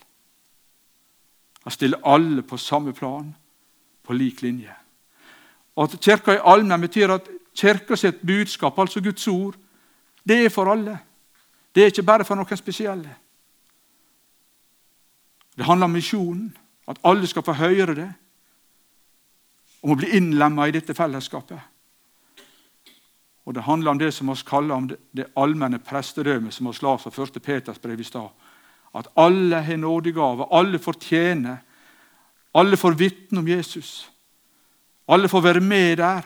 [1.64, 3.34] Han stiller alle på samme plan,
[4.04, 4.72] på lik linje.
[5.76, 9.54] Og At kirka er allmenn, betyr at Kirka sitt budskap, altså Guds ord,
[10.26, 10.98] det er for alle.
[11.74, 13.12] Det er ikke bare for noen spesielle.
[15.54, 16.48] Det handler om misjonen,
[16.88, 18.08] at alle skal få høre det.
[19.84, 21.60] Om å bli innlemma i dette fellesskapet.
[23.44, 26.72] Og Det handler om det som vi kaller om det, det allmenne prestedømmet, som vi
[26.82, 27.42] la fra 1.
[27.42, 28.30] Peters brev i stad.
[28.94, 31.56] At alle har nådegave, alle fortjener,
[32.54, 34.10] alle får vitne om Jesus.
[35.08, 36.22] Alle får være med der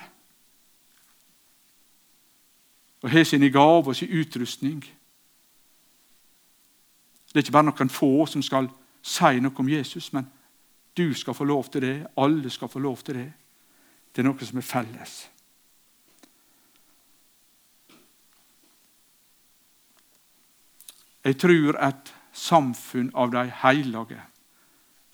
[3.02, 4.80] og har sine gaver og sin utrustning.
[7.28, 8.66] Det er ikke bare noen få som skal
[9.02, 10.26] si noe om Jesus, men
[10.96, 12.06] du skal få lov til det.
[12.16, 13.32] Alle skal få lov til det.
[14.12, 15.16] Det er noe som er felles.
[21.28, 24.20] Jeg tror et samfunn av de hellige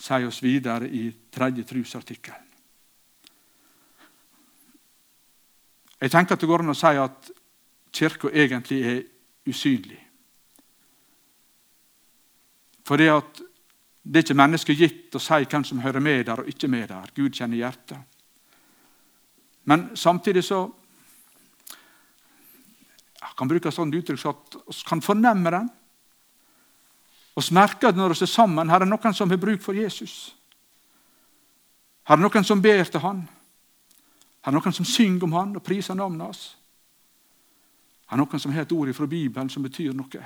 [0.04, 2.36] sier oss videre i tredje trusartikkel.
[6.04, 7.30] Jeg tenker at det går an å si at
[7.94, 9.02] Kirka egentlig er
[9.48, 10.00] usynlig.
[12.84, 13.40] For det, at
[14.02, 16.90] det er ikke mennesket gitt å si hvem som hører med der og ikke med
[16.90, 17.12] der.
[17.16, 18.13] Gud kjenner hjertet.
[19.64, 20.64] Men samtidig så
[23.24, 25.70] jeg kan bruke sånn uttrykk så at vi kan fornemme den.
[27.34, 30.34] Vi merker at når vi er sammen, her er noen som har bruk for Jesus.
[32.06, 33.24] Her er noen som ber til han.
[34.44, 36.44] Her er noen som synger om han og priser navnet hans
[38.14, 40.22] er noen som har et ord fra Bibelen som betyr noe.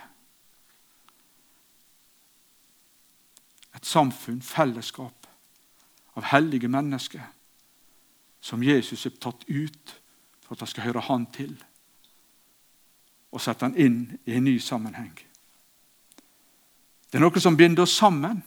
[3.78, 5.28] Et samfunn, fellesskap
[6.18, 7.22] av hellige mennesker
[8.40, 9.94] som Jesus har tatt ut
[10.44, 11.54] for at de skal høre Han til,
[13.32, 15.14] og sette Han inn i en ny sammenheng.
[17.08, 18.42] Det er noe som binder oss sammen.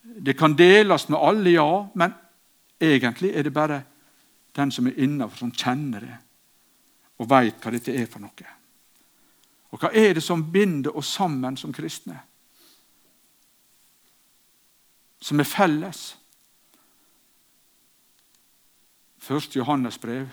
[0.00, 2.14] Det kan deles med alle, ja, men
[2.80, 3.82] egentlig er det bare
[4.56, 6.18] den som er innafor, som kjenner det
[7.20, 8.54] og veit hva dette er for noe.
[9.70, 12.16] Og hva er det som binder oss sammen som kristne?
[15.20, 16.00] Som er felles?
[19.20, 20.28] Første Johannes brev,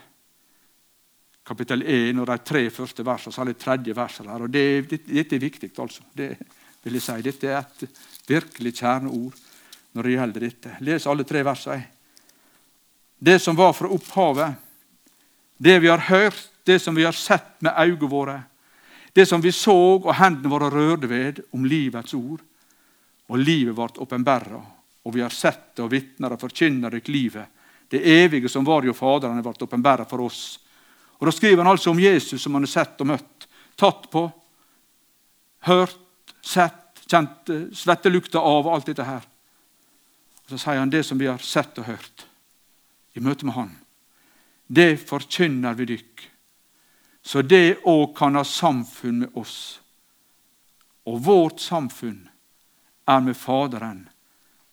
[1.47, 4.43] kapittel 1 og de tre første versene, særlig tredje verset der.
[4.43, 6.03] og det, Dette er viktig, altså.
[6.13, 6.37] Det
[6.83, 7.21] vil jeg si.
[7.21, 9.35] Dette er et virkelig kjerneord
[9.93, 10.75] når det gjelder dette.
[10.79, 11.87] Les alle tre versene.
[13.19, 14.55] Det som var fra opphavet,
[15.57, 18.37] det vi har hørt, det som vi har sett med øynene våre,
[19.13, 22.43] det som vi så og hendene våre rørte ved om livets ord.
[23.27, 24.59] Og livet ble åpenbæra,
[25.03, 27.56] og vi har sett det og vitner og forkynner dere livet.
[27.89, 30.59] Det evige som var jo Faderen, ble åpenbæra for oss.
[31.19, 34.27] Og Da skriver han altså om Jesus som han har sett og møtt, tatt på,
[35.65, 35.97] hørt,
[36.41, 39.23] sett, kjent svettelukta av og alt dette her.
[40.43, 42.27] Og Så sier han det som vi har sett og hørt
[43.15, 43.71] i møte med Han.
[44.67, 46.27] Det forkynner vi dykk
[47.27, 49.81] så det òg kan ha samfunn med oss.
[51.03, 52.29] Og vårt samfunn
[53.03, 54.05] er med Faderen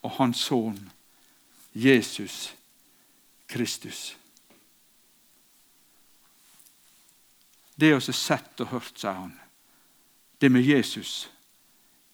[0.07, 0.79] og Hans Sønn
[1.75, 2.64] Jesus Kristus.
[7.75, 9.33] Det vi har sett og hørt, sier han,
[10.39, 11.29] det med Jesus,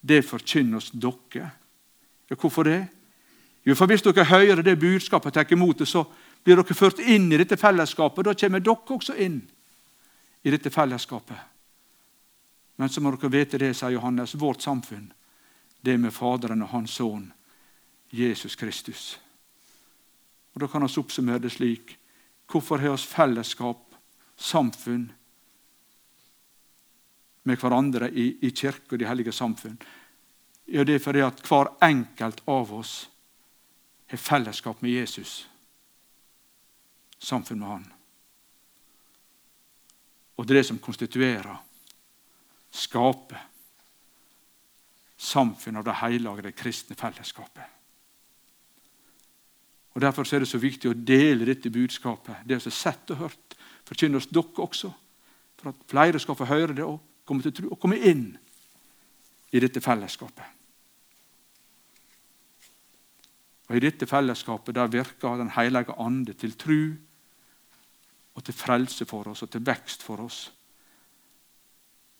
[0.00, 1.50] det forkynner oss dere.
[2.30, 2.86] Ja, hvorfor det?
[3.64, 6.04] Jo, for Hvis dere hører det budskapet og tar imot det, så
[6.44, 8.24] blir dere ført inn i dette fellesskapet.
[8.24, 9.42] Da kommer dere også inn
[10.42, 11.36] i dette fellesskapet.
[12.76, 15.12] Men så må dere vite det, sier Johannes, vårt samfunn,
[15.80, 17.32] det med Faderen og Hans Sønn,
[18.10, 19.18] Jesus Kristus.
[20.54, 21.98] Og Da kan vi oppsummere det slik.
[22.50, 23.94] Hvorfor har vi fellesskap,
[24.36, 25.12] samfunn,
[27.42, 29.78] med hverandre i, i kirke og de hellige samfunn?
[30.66, 33.08] Ja, Det er fordi at hver enkelt av oss
[34.06, 35.48] har fellesskap med Jesus.
[37.18, 37.92] Samfunn med Han.
[40.36, 41.56] Og det er det som konstituerer,
[42.70, 43.42] skaper,
[45.16, 47.79] samfunnet av det hellige, det kristne fellesskapet.
[49.94, 52.44] Og Derfor er det så viktig å dele dette budskapet.
[52.46, 53.56] Det som er sett og hørt,
[53.88, 54.92] forkynner oss dere også.
[55.58, 58.30] For at flere skal få høre det og komme, til tro, og komme inn
[59.50, 60.56] i dette fellesskapet.
[63.70, 66.96] Og I dette fellesskapet der virker Den hellige ande til tru
[68.34, 70.50] og til frelse for oss og til vekst for oss.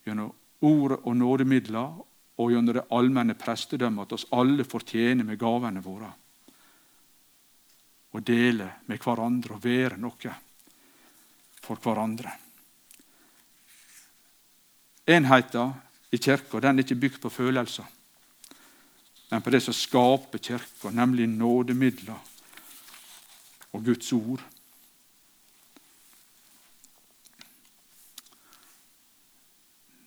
[0.06, 1.98] Gjennom ordet og nådemidler
[2.40, 6.12] og gjennom det allmenne prestedømmet at oss alle fortjener med gavene våre.
[8.10, 10.34] Og dele med hverandre og være noe
[11.60, 12.32] for hverandre.
[15.10, 15.74] Enheten
[16.10, 17.86] i kirka er ikke bygd på følelser,
[19.30, 22.18] men på det som skaper kirka, nemlig nådemidler
[23.70, 24.42] og Guds ord.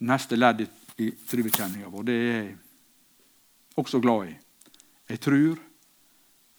[0.03, 0.67] neste ledd i,
[1.03, 2.03] i trubekjenninga vår.
[2.07, 2.55] Det er jeg
[3.79, 4.35] også glad i.
[5.13, 5.61] Jeg tror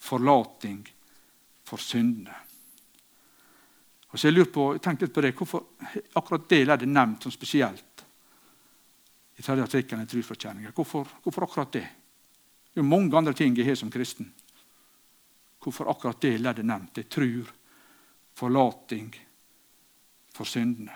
[0.05, 0.81] forlating
[1.75, 2.35] for syndene.
[4.13, 5.65] Og så jeg lurer på, jeg tenker litt på det, Hvorfor
[6.15, 8.05] akkurat det leddet nevnt som spesielt
[9.35, 10.71] i tredje artikkelen i trosforkjenninga?
[10.71, 11.89] Hvorfor, hvorfor akkurat det?
[12.71, 14.31] Det er jo mange andre ting jeg har som kristen.
[15.59, 17.03] Hvorfor akkurat det leddet nevnt?
[17.03, 17.51] Jeg tror
[18.39, 19.11] forlating
[20.35, 20.95] for syndene.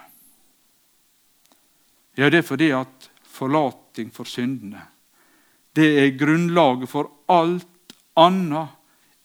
[2.14, 4.84] Ja, det er fordi at forlating for syndene
[5.78, 8.78] det er grunnlaget for alt annet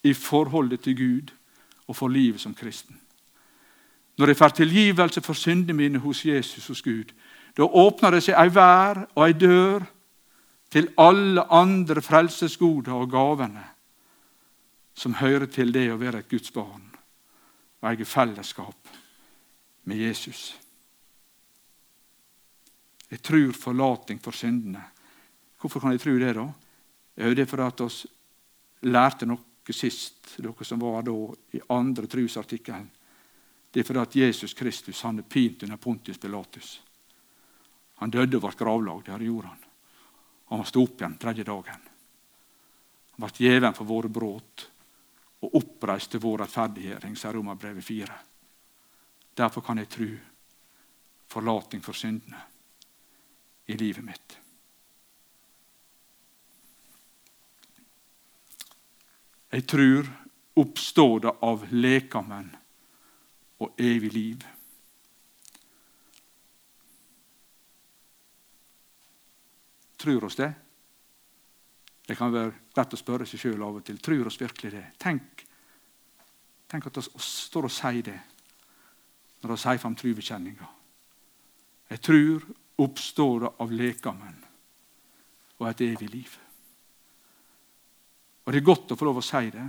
[0.05, 1.31] i forholdet til Gud
[1.87, 2.99] og for livet som kristen.
[4.17, 7.13] Når jeg får tilgivelse for syndene mine hos Jesus hos Gud,
[7.57, 9.85] da åpner det seg ei vær og ei dør
[10.73, 13.65] til alle andre frelsesgoder og gavene
[14.93, 16.85] som hører til det å være et Guds barn
[17.81, 18.93] og eie fellesskap
[19.89, 20.53] med Jesus.
[23.11, 24.81] Jeg tror forlating for syndene.
[25.59, 26.45] Hvorfor kan jeg tro det, da?
[27.17, 27.89] Jo, det er fordi
[28.81, 29.27] vi lærte
[29.63, 31.15] noe sist, dere som var da
[31.55, 32.89] i andre trosartikkelen.
[33.71, 36.81] Det er fordi at Jesus Kristus han er pint under Pontius Pilatus.
[38.03, 39.07] Han døde og ble gravlagd.
[39.07, 39.63] Det gjorde han.
[40.53, 41.89] Han sto opp igjen tredje dagen.
[43.15, 44.67] Han ble gjeven for våre brudd
[45.43, 48.19] og oppreist til vår rettferdiggjøring, sier Romerbrevet 4.
[49.35, 50.09] Derfor kan jeg tro
[51.33, 52.43] forlating for syndene
[53.65, 54.42] i livet mitt.
[59.53, 60.07] Jeg tror
[60.57, 62.47] oppstår det av lekamen
[63.61, 64.45] og evig liv.
[70.01, 70.49] Tror oss det?
[72.03, 73.99] Det kan være lett å spørre seg sjøl av og til.
[74.01, 74.85] Tror oss virkelig det?
[74.99, 75.45] Tenk,
[76.67, 78.19] tenk at vi står og sier det
[79.43, 80.71] når vi sier fram trubekjenninga.
[81.93, 82.49] Jeg tror
[82.81, 84.41] oppstår det av lekamen
[85.59, 86.39] og et evig liv.
[88.43, 89.67] Og Det er godt å få lov å si det,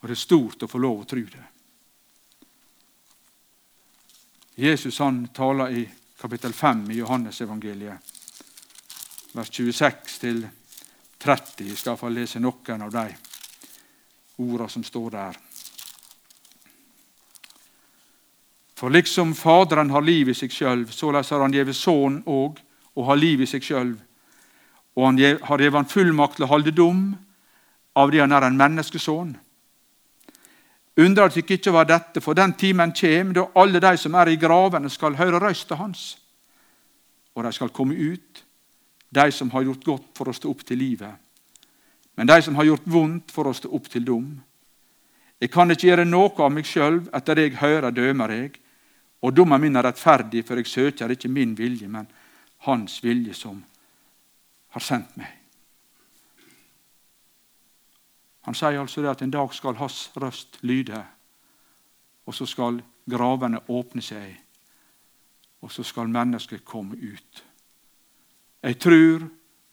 [0.00, 1.44] og det er stort å få lov å tro det.
[4.54, 5.84] Jesus han taler i
[6.18, 8.12] kapittel 5 i Johannesevangeliet,
[9.32, 10.18] vers 26
[11.22, 11.68] 30.
[11.68, 13.06] Jeg skal få lese noen av de
[14.42, 15.38] ordene som står der.
[18.74, 22.58] For liksom Faderen har liv i seg sjøl, såleis har han gjeve Sønnen òg
[22.98, 23.92] og har liv i seg sjøl.
[24.98, 27.12] Og han har gjeve han fullmakt til å holde dom
[27.94, 29.32] av det han er en menneskesønn.
[31.02, 34.40] Undrer dykk ikke var dette, for den timen kjem da alle de som er i
[34.40, 36.18] gravene, skal høre røysta hans.
[37.32, 38.44] Og de skal komme ut,
[39.08, 41.14] de som har gjort godt for å stå opp til livet.
[42.16, 44.28] Men de som har gjort vondt for å stå opp til dom.
[45.40, 48.52] Jeg kan ikke gjøre noe av meg sjøl, etter det jeg hører, dømer jeg.
[49.24, 52.08] Og dommen min er rettferdig, for jeg søker ikke min vilje, men
[52.62, 53.56] Hans vilje som
[54.70, 55.41] har sendt meg.
[58.42, 60.98] Han sier altså det at en dag skal hans røst lyde,
[62.26, 62.80] og så skal
[63.10, 64.34] gravene åpne seg,
[65.62, 67.44] og så skal mennesket komme ut.
[68.62, 69.28] Jeg tror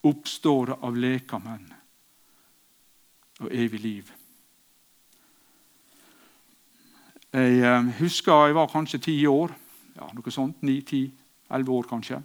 [0.10, 1.66] oppstår av lekamen
[3.40, 4.12] og evig liv.
[7.30, 9.54] Jeg eh, husker jeg var kanskje ti år,
[10.00, 11.04] ja, noe sånt, ni, ti,
[11.50, 12.22] elleve år kanskje.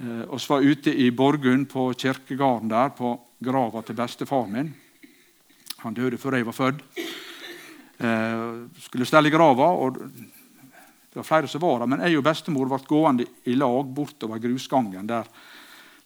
[0.00, 3.12] Vi så var ute i Borgund, på kirkegården der, på
[3.44, 4.70] grava til bestefaren min.
[5.84, 6.82] Han døde før jeg var født.
[8.00, 8.50] Eh,
[8.80, 9.70] skulle stelle grava.
[9.84, 13.84] og Det var flere som var der, men jeg og bestemor ble gående i lag
[13.94, 15.26] bortover grusgangen der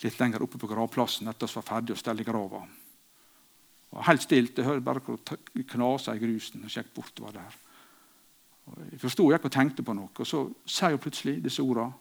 [0.05, 2.63] litt lenger oppe på gravplassen etter at vi var ferdig å stelle grava.
[3.95, 4.59] Og helt stilt.
[4.59, 6.65] Jeg hørte bare knasa i grusen.
[6.65, 7.61] og gikk bortover der.
[8.67, 10.11] Og jeg forsto ikke og tenkte på noe.
[10.19, 11.95] Og så sier hun plutselig disse ordene.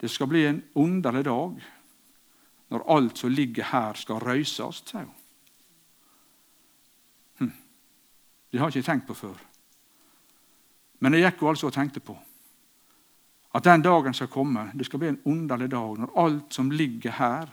[0.00, 1.60] Det skal bli en underlig dag
[2.68, 5.14] når alt som ligger her, skal røyses, sier hun.
[8.56, 9.40] Det har jeg ikke tenkt på før.
[11.04, 12.14] Men jeg gikk jo altså og tenkte på
[13.52, 14.70] at den dagen skal komme.
[14.72, 17.52] Det skal bli en underlig dag når alt som ligger her,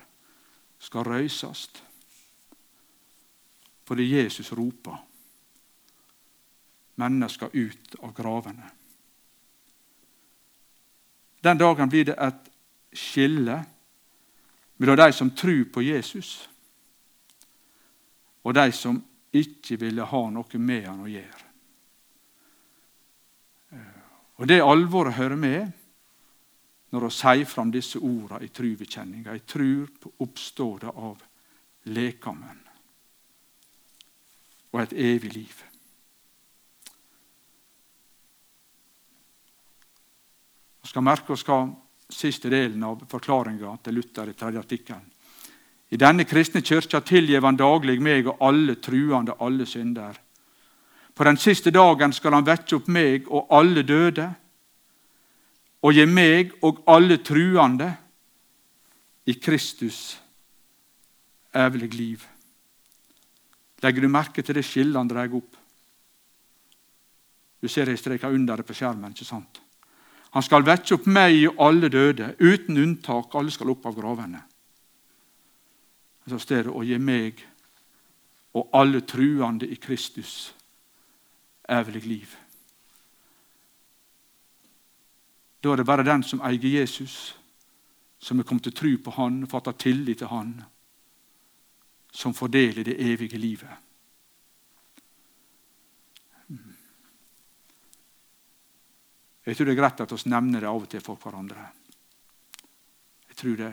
[0.79, 1.67] skal røyses.
[3.83, 4.95] Fordi Jesus roper
[6.95, 8.71] mennesker ut av gravene.
[11.43, 12.51] Den dagen blir det et
[12.95, 13.59] skille
[14.79, 16.49] mellom de som tror på Jesus,
[18.43, 19.03] og de som
[19.33, 21.49] ikke ville ha noe med han å gjøre.
[24.41, 25.71] Og Det alvoret hører med
[26.93, 29.33] når vi sier fram disse ordene i trubekjenninga.
[29.33, 31.21] Jeg tror på oppstådet av
[31.89, 32.59] lekamen
[34.73, 35.63] og et evig liv.
[40.81, 41.63] Vi skal merke oss hva
[42.09, 45.12] siste delen av forklaringa til Luther i tredje artikkelen.
[45.93, 50.15] I denne kristne kyrkja tilgjev han daglig meg og alle truende alle synder.
[51.13, 54.25] På den siste dagen skal han vekke opp meg og alle døde,
[55.83, 57.91] og gi meg og alle truende
[59.29, 60.15] i Kristus
[61.53, 62.23] evig liv.
[63.83, 65.59] Legger du merke til det skillet han drar opp?
[67.61, 69.11] Du ser jeg streker under det på skjermen.
[69.11, 69.61] ikke sant?
[70.33, 73.35] Han skal vekke opp meg og alle døde, uten unntak.
[73.35, 74.41] Alle skal opp av gravene.
[76.27, 77.41] Så står det å gi meg
[78.53, 80.53] og alle truende i Kristus
[81.69, 82.35] evig liv.
[85.63, 87.33] Da er det bare den som eier Jesus,
[88.19, 90.53] som er kommet til tro på Han og fatter tillit til Han,
[92.11, 93.79] som får del i det evige livet.
[99.43, 101.65] Jeg tror det er greit at vi nevner det av og til for hverandre.
[103.27, 103.71] Jeg tror det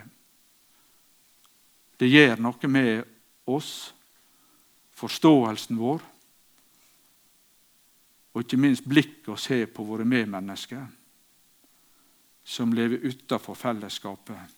[2.01, 3.05] det gjør noe med
[3.51, 3.93] oss,
[4.97, 6.01] forståelsen vår,
[8.31, 10.87] og ikke minst blikket vi har på våre medmennesker
[12.45, 14.57] som lever utenfor fellesskapet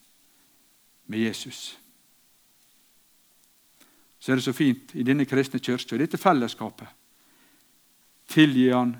[1.11, 1.79] med Jesus.
[4.19, 6.89] Så er det så fint i denne kristne kirka, dette fellesskapet,
[8.33, 8.95] Tilgi han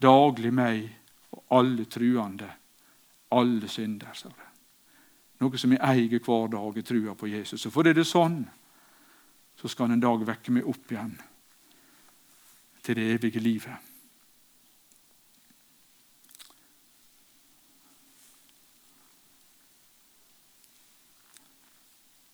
[0.00, 0.86] daglig meg
[1.34, 2.48] og alle truende,
[3.36, 4.14] alle synder.
[4.14, 4.55] sa det.
[5.40, 7.66] Noe som jeg eier hver dag i trua på Jesus.
[7.68, 8.38] Og fordi det er sånn,
[9.56, 11.12] så skal han en dag vekke meg opp igjen
[12.86, 13.92] til det evige livet.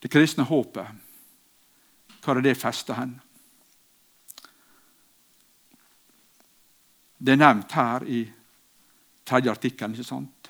[0.02, 1.02] Det kristne håpet,
[2.22, 3.14] hva er det festa hen?
[7.22, 8.24] Det er nevnt her i
[9.24, 9.94] tredje artikkel.
[9.94, 10.41] ikke sant?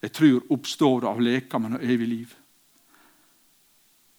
[0.00, 2.34] Jeg tror oppstår av lekamen og evig liv.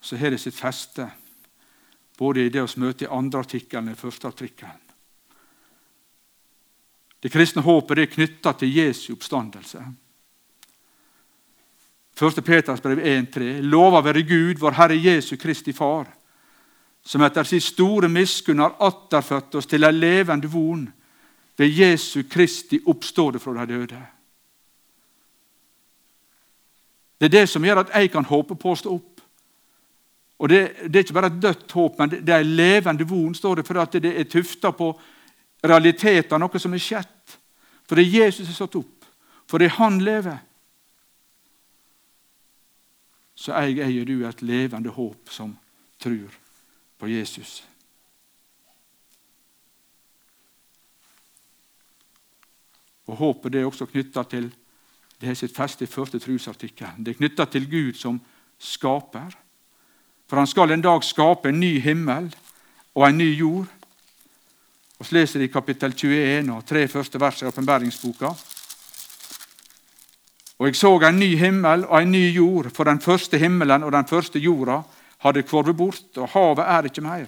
[0.02, 1.10] Så har det sitt feste
[2.18, 4.84] både i det vi møter i andre artikkelen og i første artikkelen.
[7.20, 9.82] Det kristne håpet er knytta til Jesu oppstandelse.
[12.18, 12.44] 1.
[12.46, 16.08] Peters brev 1,3.: Lova være Gud, vår Herre Jesu Kristi Far,
[17.06, 20.88] som etter sin store miskunn har atterfødt oss til ei levende von
[21.58, 24.02] ved Jesu Kristi oppståde fra de døde.
[27.18, 29.22] Det er det som gjør at jeg kan håpe på å stå opp.
[30.38, 33.36] Og Det, det er ikke bare et dødt håp, men det er en levende von,
[33.36, 34.92] står det, for at det er tufta på
[35.66, 37.38] realiteter, noe som er skjedd.
[37.90, 39.08] For det er Jesus er satt opp.
[39.50, 40.38] For det er Han lever.
[43.38, 45.56] Så jeg eier du et levende håp som
[46.02, 46.38] tror
[46.98, 47.64] på Jesus.
[53.08, 54.50] Og Håpet det er også knytta til
[55.22, 57.00] det er sitt feste i første trosartikkel.
[57.00, 58.20] Det er knytta til Gud som
[58.60, 59.34] skaper.
[60.30, 62.30] For han skal en dag skape en ny himmel
[62.96, 63.66] og en ny jord.
[65.00, 68.34] Og Så leser de kapittel 21 og tre første vers i åpenbæringsboka.
[70.58, 73.92] Og jeg så en ny himmel og en ny jord, for den første himmelen og
[73.92, 74.82] den første jorda
[75.20, 77.28] hadde kvorvet bort, og havet er ikke mer.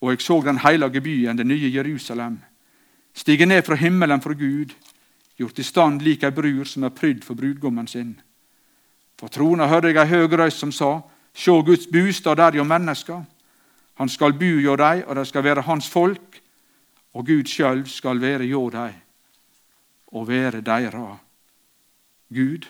[0.00, 2.38] Og jeg så den hellige byen, det nye Jerusalem,
[3.14, 4.74] stige ned fra himmelen fra Gud,
[5.38, 8.14] gjort i stand lik ei brur som er prydd for brudgommen sin.
[9.18, 11.00] For trona hørte jeg ei høg røyst som sa:"
[11.34, 13.24] Sjå Guds bostad der jo mennesker.
[13.94, 16.42] Han skal bu hjå dei, og dei skal være hans folk,
[17.14, 18.92] og Gud sjølv skal være hjå dei
[20.12, 21.18] og være deira
[22.28, 22.66] Gud.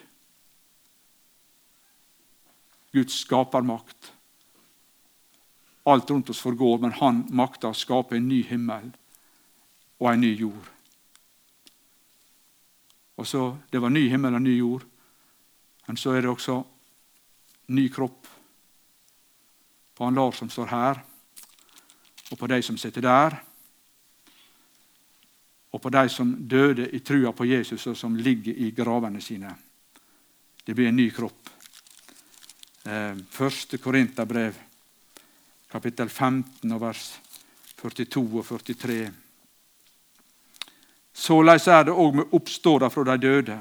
[2.92, 4.12] Guds skapermakt.
[5.86, 8.92] Alt rundt oss forgår, men han makter å skape en ny himmel
[9.98, 10.68] og en ny jord.
[13.22, 14.82] Og så, Det var ny himmel og ny jord,
[15.86, 16.56] men så er det også
[17.70, 18.26] ny kropp.
[19.94, 20.98] På han Lars som står her,
[22.32, 23.38] og på de som sitter der,
[25.70, 29.54] og på de som døde i trua på Jesus, og som ligger i gravene sine.
[30.64, 31.48] Det blir en ny kropp.
[32.84, 34.58] Eh, første Korinterbrev,
[35.70, 37.20] kapittel 15, vers
[37.78, 39.21] 42 og 43.
[41.12, 43.58] Såleis er det òg med oppståda fra de døde.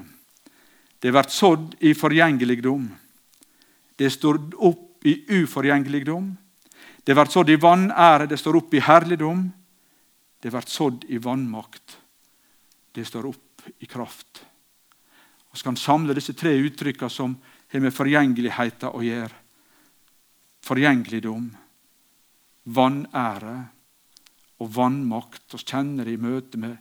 [1.02, 2.86] Det blir sådd i forgjengeligdom.
[3.96, 6.30] Det står opp i uforgjengeligdom.
[7.04, 9.50] Det blir sådd i vanære, det står opp i herligdom.
[10.42, 11.98] Det blir sådd i vannmakt.
[12.94, 14.46] Det står opp i kraft.
[15.54, 17.36] Så kan samle disse tre uttrykkene som
[17.72, 19.36] har med forgjengeligheten å gjøre.
[20.64, 21.50] Forgjengeligdom,
[22.72, 23.56] vanære
[24.62, 25.44] og vannmakt.
[25.52, 26.78] Vi kjenner det i møte med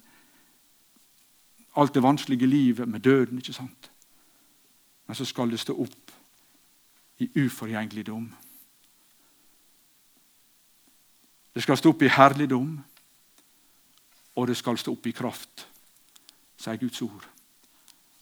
[1.77, 3.39] alt det vanskelige livet, med døden.
[3.39, 3.91] ikke sant?
[5.07, 6.13] Men så skal det stå opp
[7.19, 8.35] i uforgjengeligdom.
[11.55, 12.81] Det skal stå opp i herligdom,
[14.35, 15.67] og det skal stå opp i kraft,
[16.57, 17.27] sier Guds ord.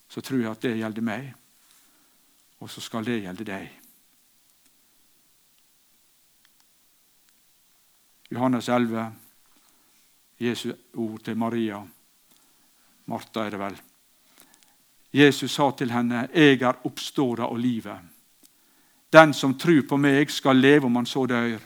[0.09, 1.29] Så tror jeg at det gjelder meg,
[2.59, 3.69] og så skal det gjelde deg.
[8.31, 9.13] Johannes 11,
[10.41, 11.85] Jesu ord til Maria.
[13.09, 13.79] Martha er det vel.
[15.13, 18.09] Jesus sa til henne, 'Jeg er oppståra og livet.'
[19.13, 21.65] 'Den som tror på meg, skal leve om han så dør.'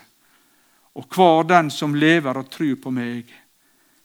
[0.95, 3.35] 'Og hver den som lever og tror på meg,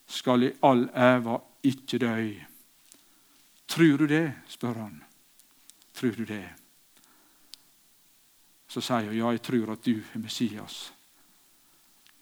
[0.07, 2.43] skal i all æva ikke dø.'
[3.67, 4.33] Trur du det?
[4.47, 5.03] spør han.
[5.93, 6.49] Tror du det?
[8.67, 10.93] Så sier hun, 'Ja, jeg tror at du er Messias.'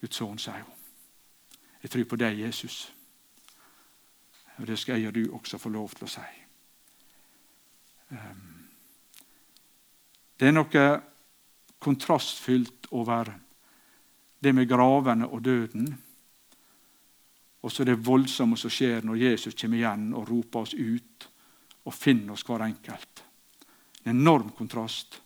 [0.01, 0.75] Guds sønn, sier hun.
[1.83, 2.94] 'Jeg tror på deg, Jesus.'
[4.57, 6.27] Og det skal jeg og du også få lov til å si.
[8.15, 8.53] Ehm,
[10.39, 10.85] det er noe
[11.79, 13.33] kontrastfylt over
[14.39, 15.89] det med gravene og døden.
[17.65, 21.29] Og så det voldsomme som skjer når Jesus kommer igjen og roper oss ut
[21.85, 23.23] og finner oss hver enkelt.
[24.05, 25.21] En enorm kontrast.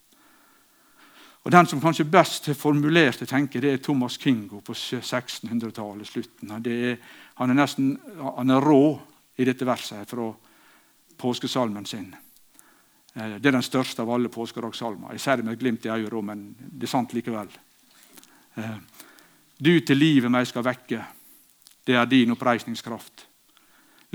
[1.44, 6.08] Og Den som kanskje best har formulert det, tenker, det er Thomas Kingo på 1600-tallet.
[6.08, 6.52] slutten.
[7.36, 9.00] Han er nesten han er rå
[9.40, 10.34] i dette verset fra
[11.18, 12.16] påskesalmen sin.
[13.14, 15.14] Eh, det er den største av alle påskedagssalmer.
[15.16, 17.50] Jeg sier det med et glimt i øyet, men det er sant likevel.
[18.60, 18.76] Eh,
[19.60, 21.04] du til livet meg skal vekke,
[21.88, 23.26] det er din oppreisningskraft.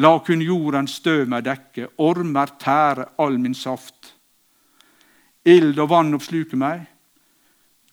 [0.05, 4.13] La kun jordens støv meg dekke, ormer tære all min saft.
[5.45, 6.85] Ild og vann oppsluker meg,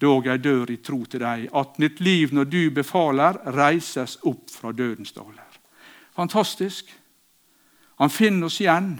[0.02, 4.50] dog jeg dør i tro til deg, at mitt liv når du befaler, reises opp
[4.50, 5.60] fra dødens daler.
[6.16, 6.90] Fantastisk.
[8.02, 8.96] Han finner oss igjen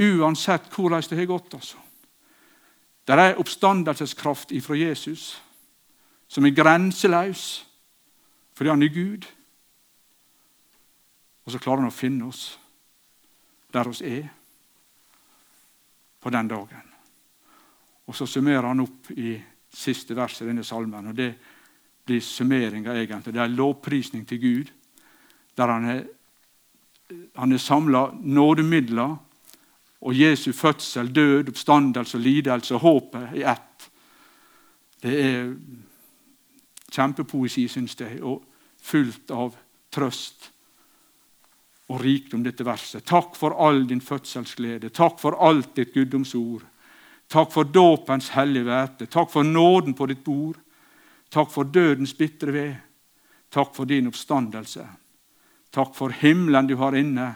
[0.00, 1.54] uansett hvordan det har gått.
[1.54, 1.76] altså.
[3.04, 5.34] Det er oppstandelseskraft ifra Jesus
[6.28, 7.64] som er grenseløs
[8.54, 9.26] fordi han er Gud.
[11.44, 12.54] Og så klarer han å finne oss
[13.74, 14.28] der oss er.
[16.24, 16.92] på den dagen.
[18.06, 19.36] Og Så summerer han opp i
[19.68, 21.06] siste vers i denne salmen.
[21.06, 21.34] og Det
[22.06, 23.34] blir summeringa, egentlig.
[23.34, 24.72] Det er lovprisning til Gud,
[25.56, 26.04] der han er,
[27.34, 29.16] han er samla nådemidler
[30.04, 33.90] og Jesu fødsel, død, oppstandelse, lidelse og håpet i ett.
[35.02, 35.54] Det er
[36.92, 38.42] kjempepoesi, syns jeg, og
[38.84, 39.56] fullt av
[39.92, 40.50] trøst
[41.92, 43.04] og rikdom, dette verset.
[43.04, 44.92] Takk for all din fødselsglede.
[44.94, 46.64] Takk for alt ditt guddomsord.
[47.28, 49.06] Takk for dåpens hellige væte.
[49.06, 50.60] Takk for nåden på ditt bord.
[51.32, 52.74] Takk for dødens bitre ved.
[53.52, 54.86] Takk for din oppstandelse.
[55.74, 57.34] Takk for himmelen du har inne.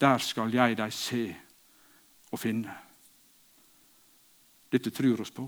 [0.00, 1.24] Der skal jeg deg se
[2.32, 2.72] og finne.
[4.72, 5.44] Dette tror oss på,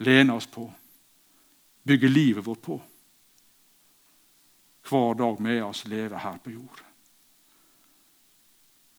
[0.00, 0.64] lener oss på,
[1.84, 2.78] bygger livet vårt på.
[4.88, 6.80] Hver dag med oss lever her på jord.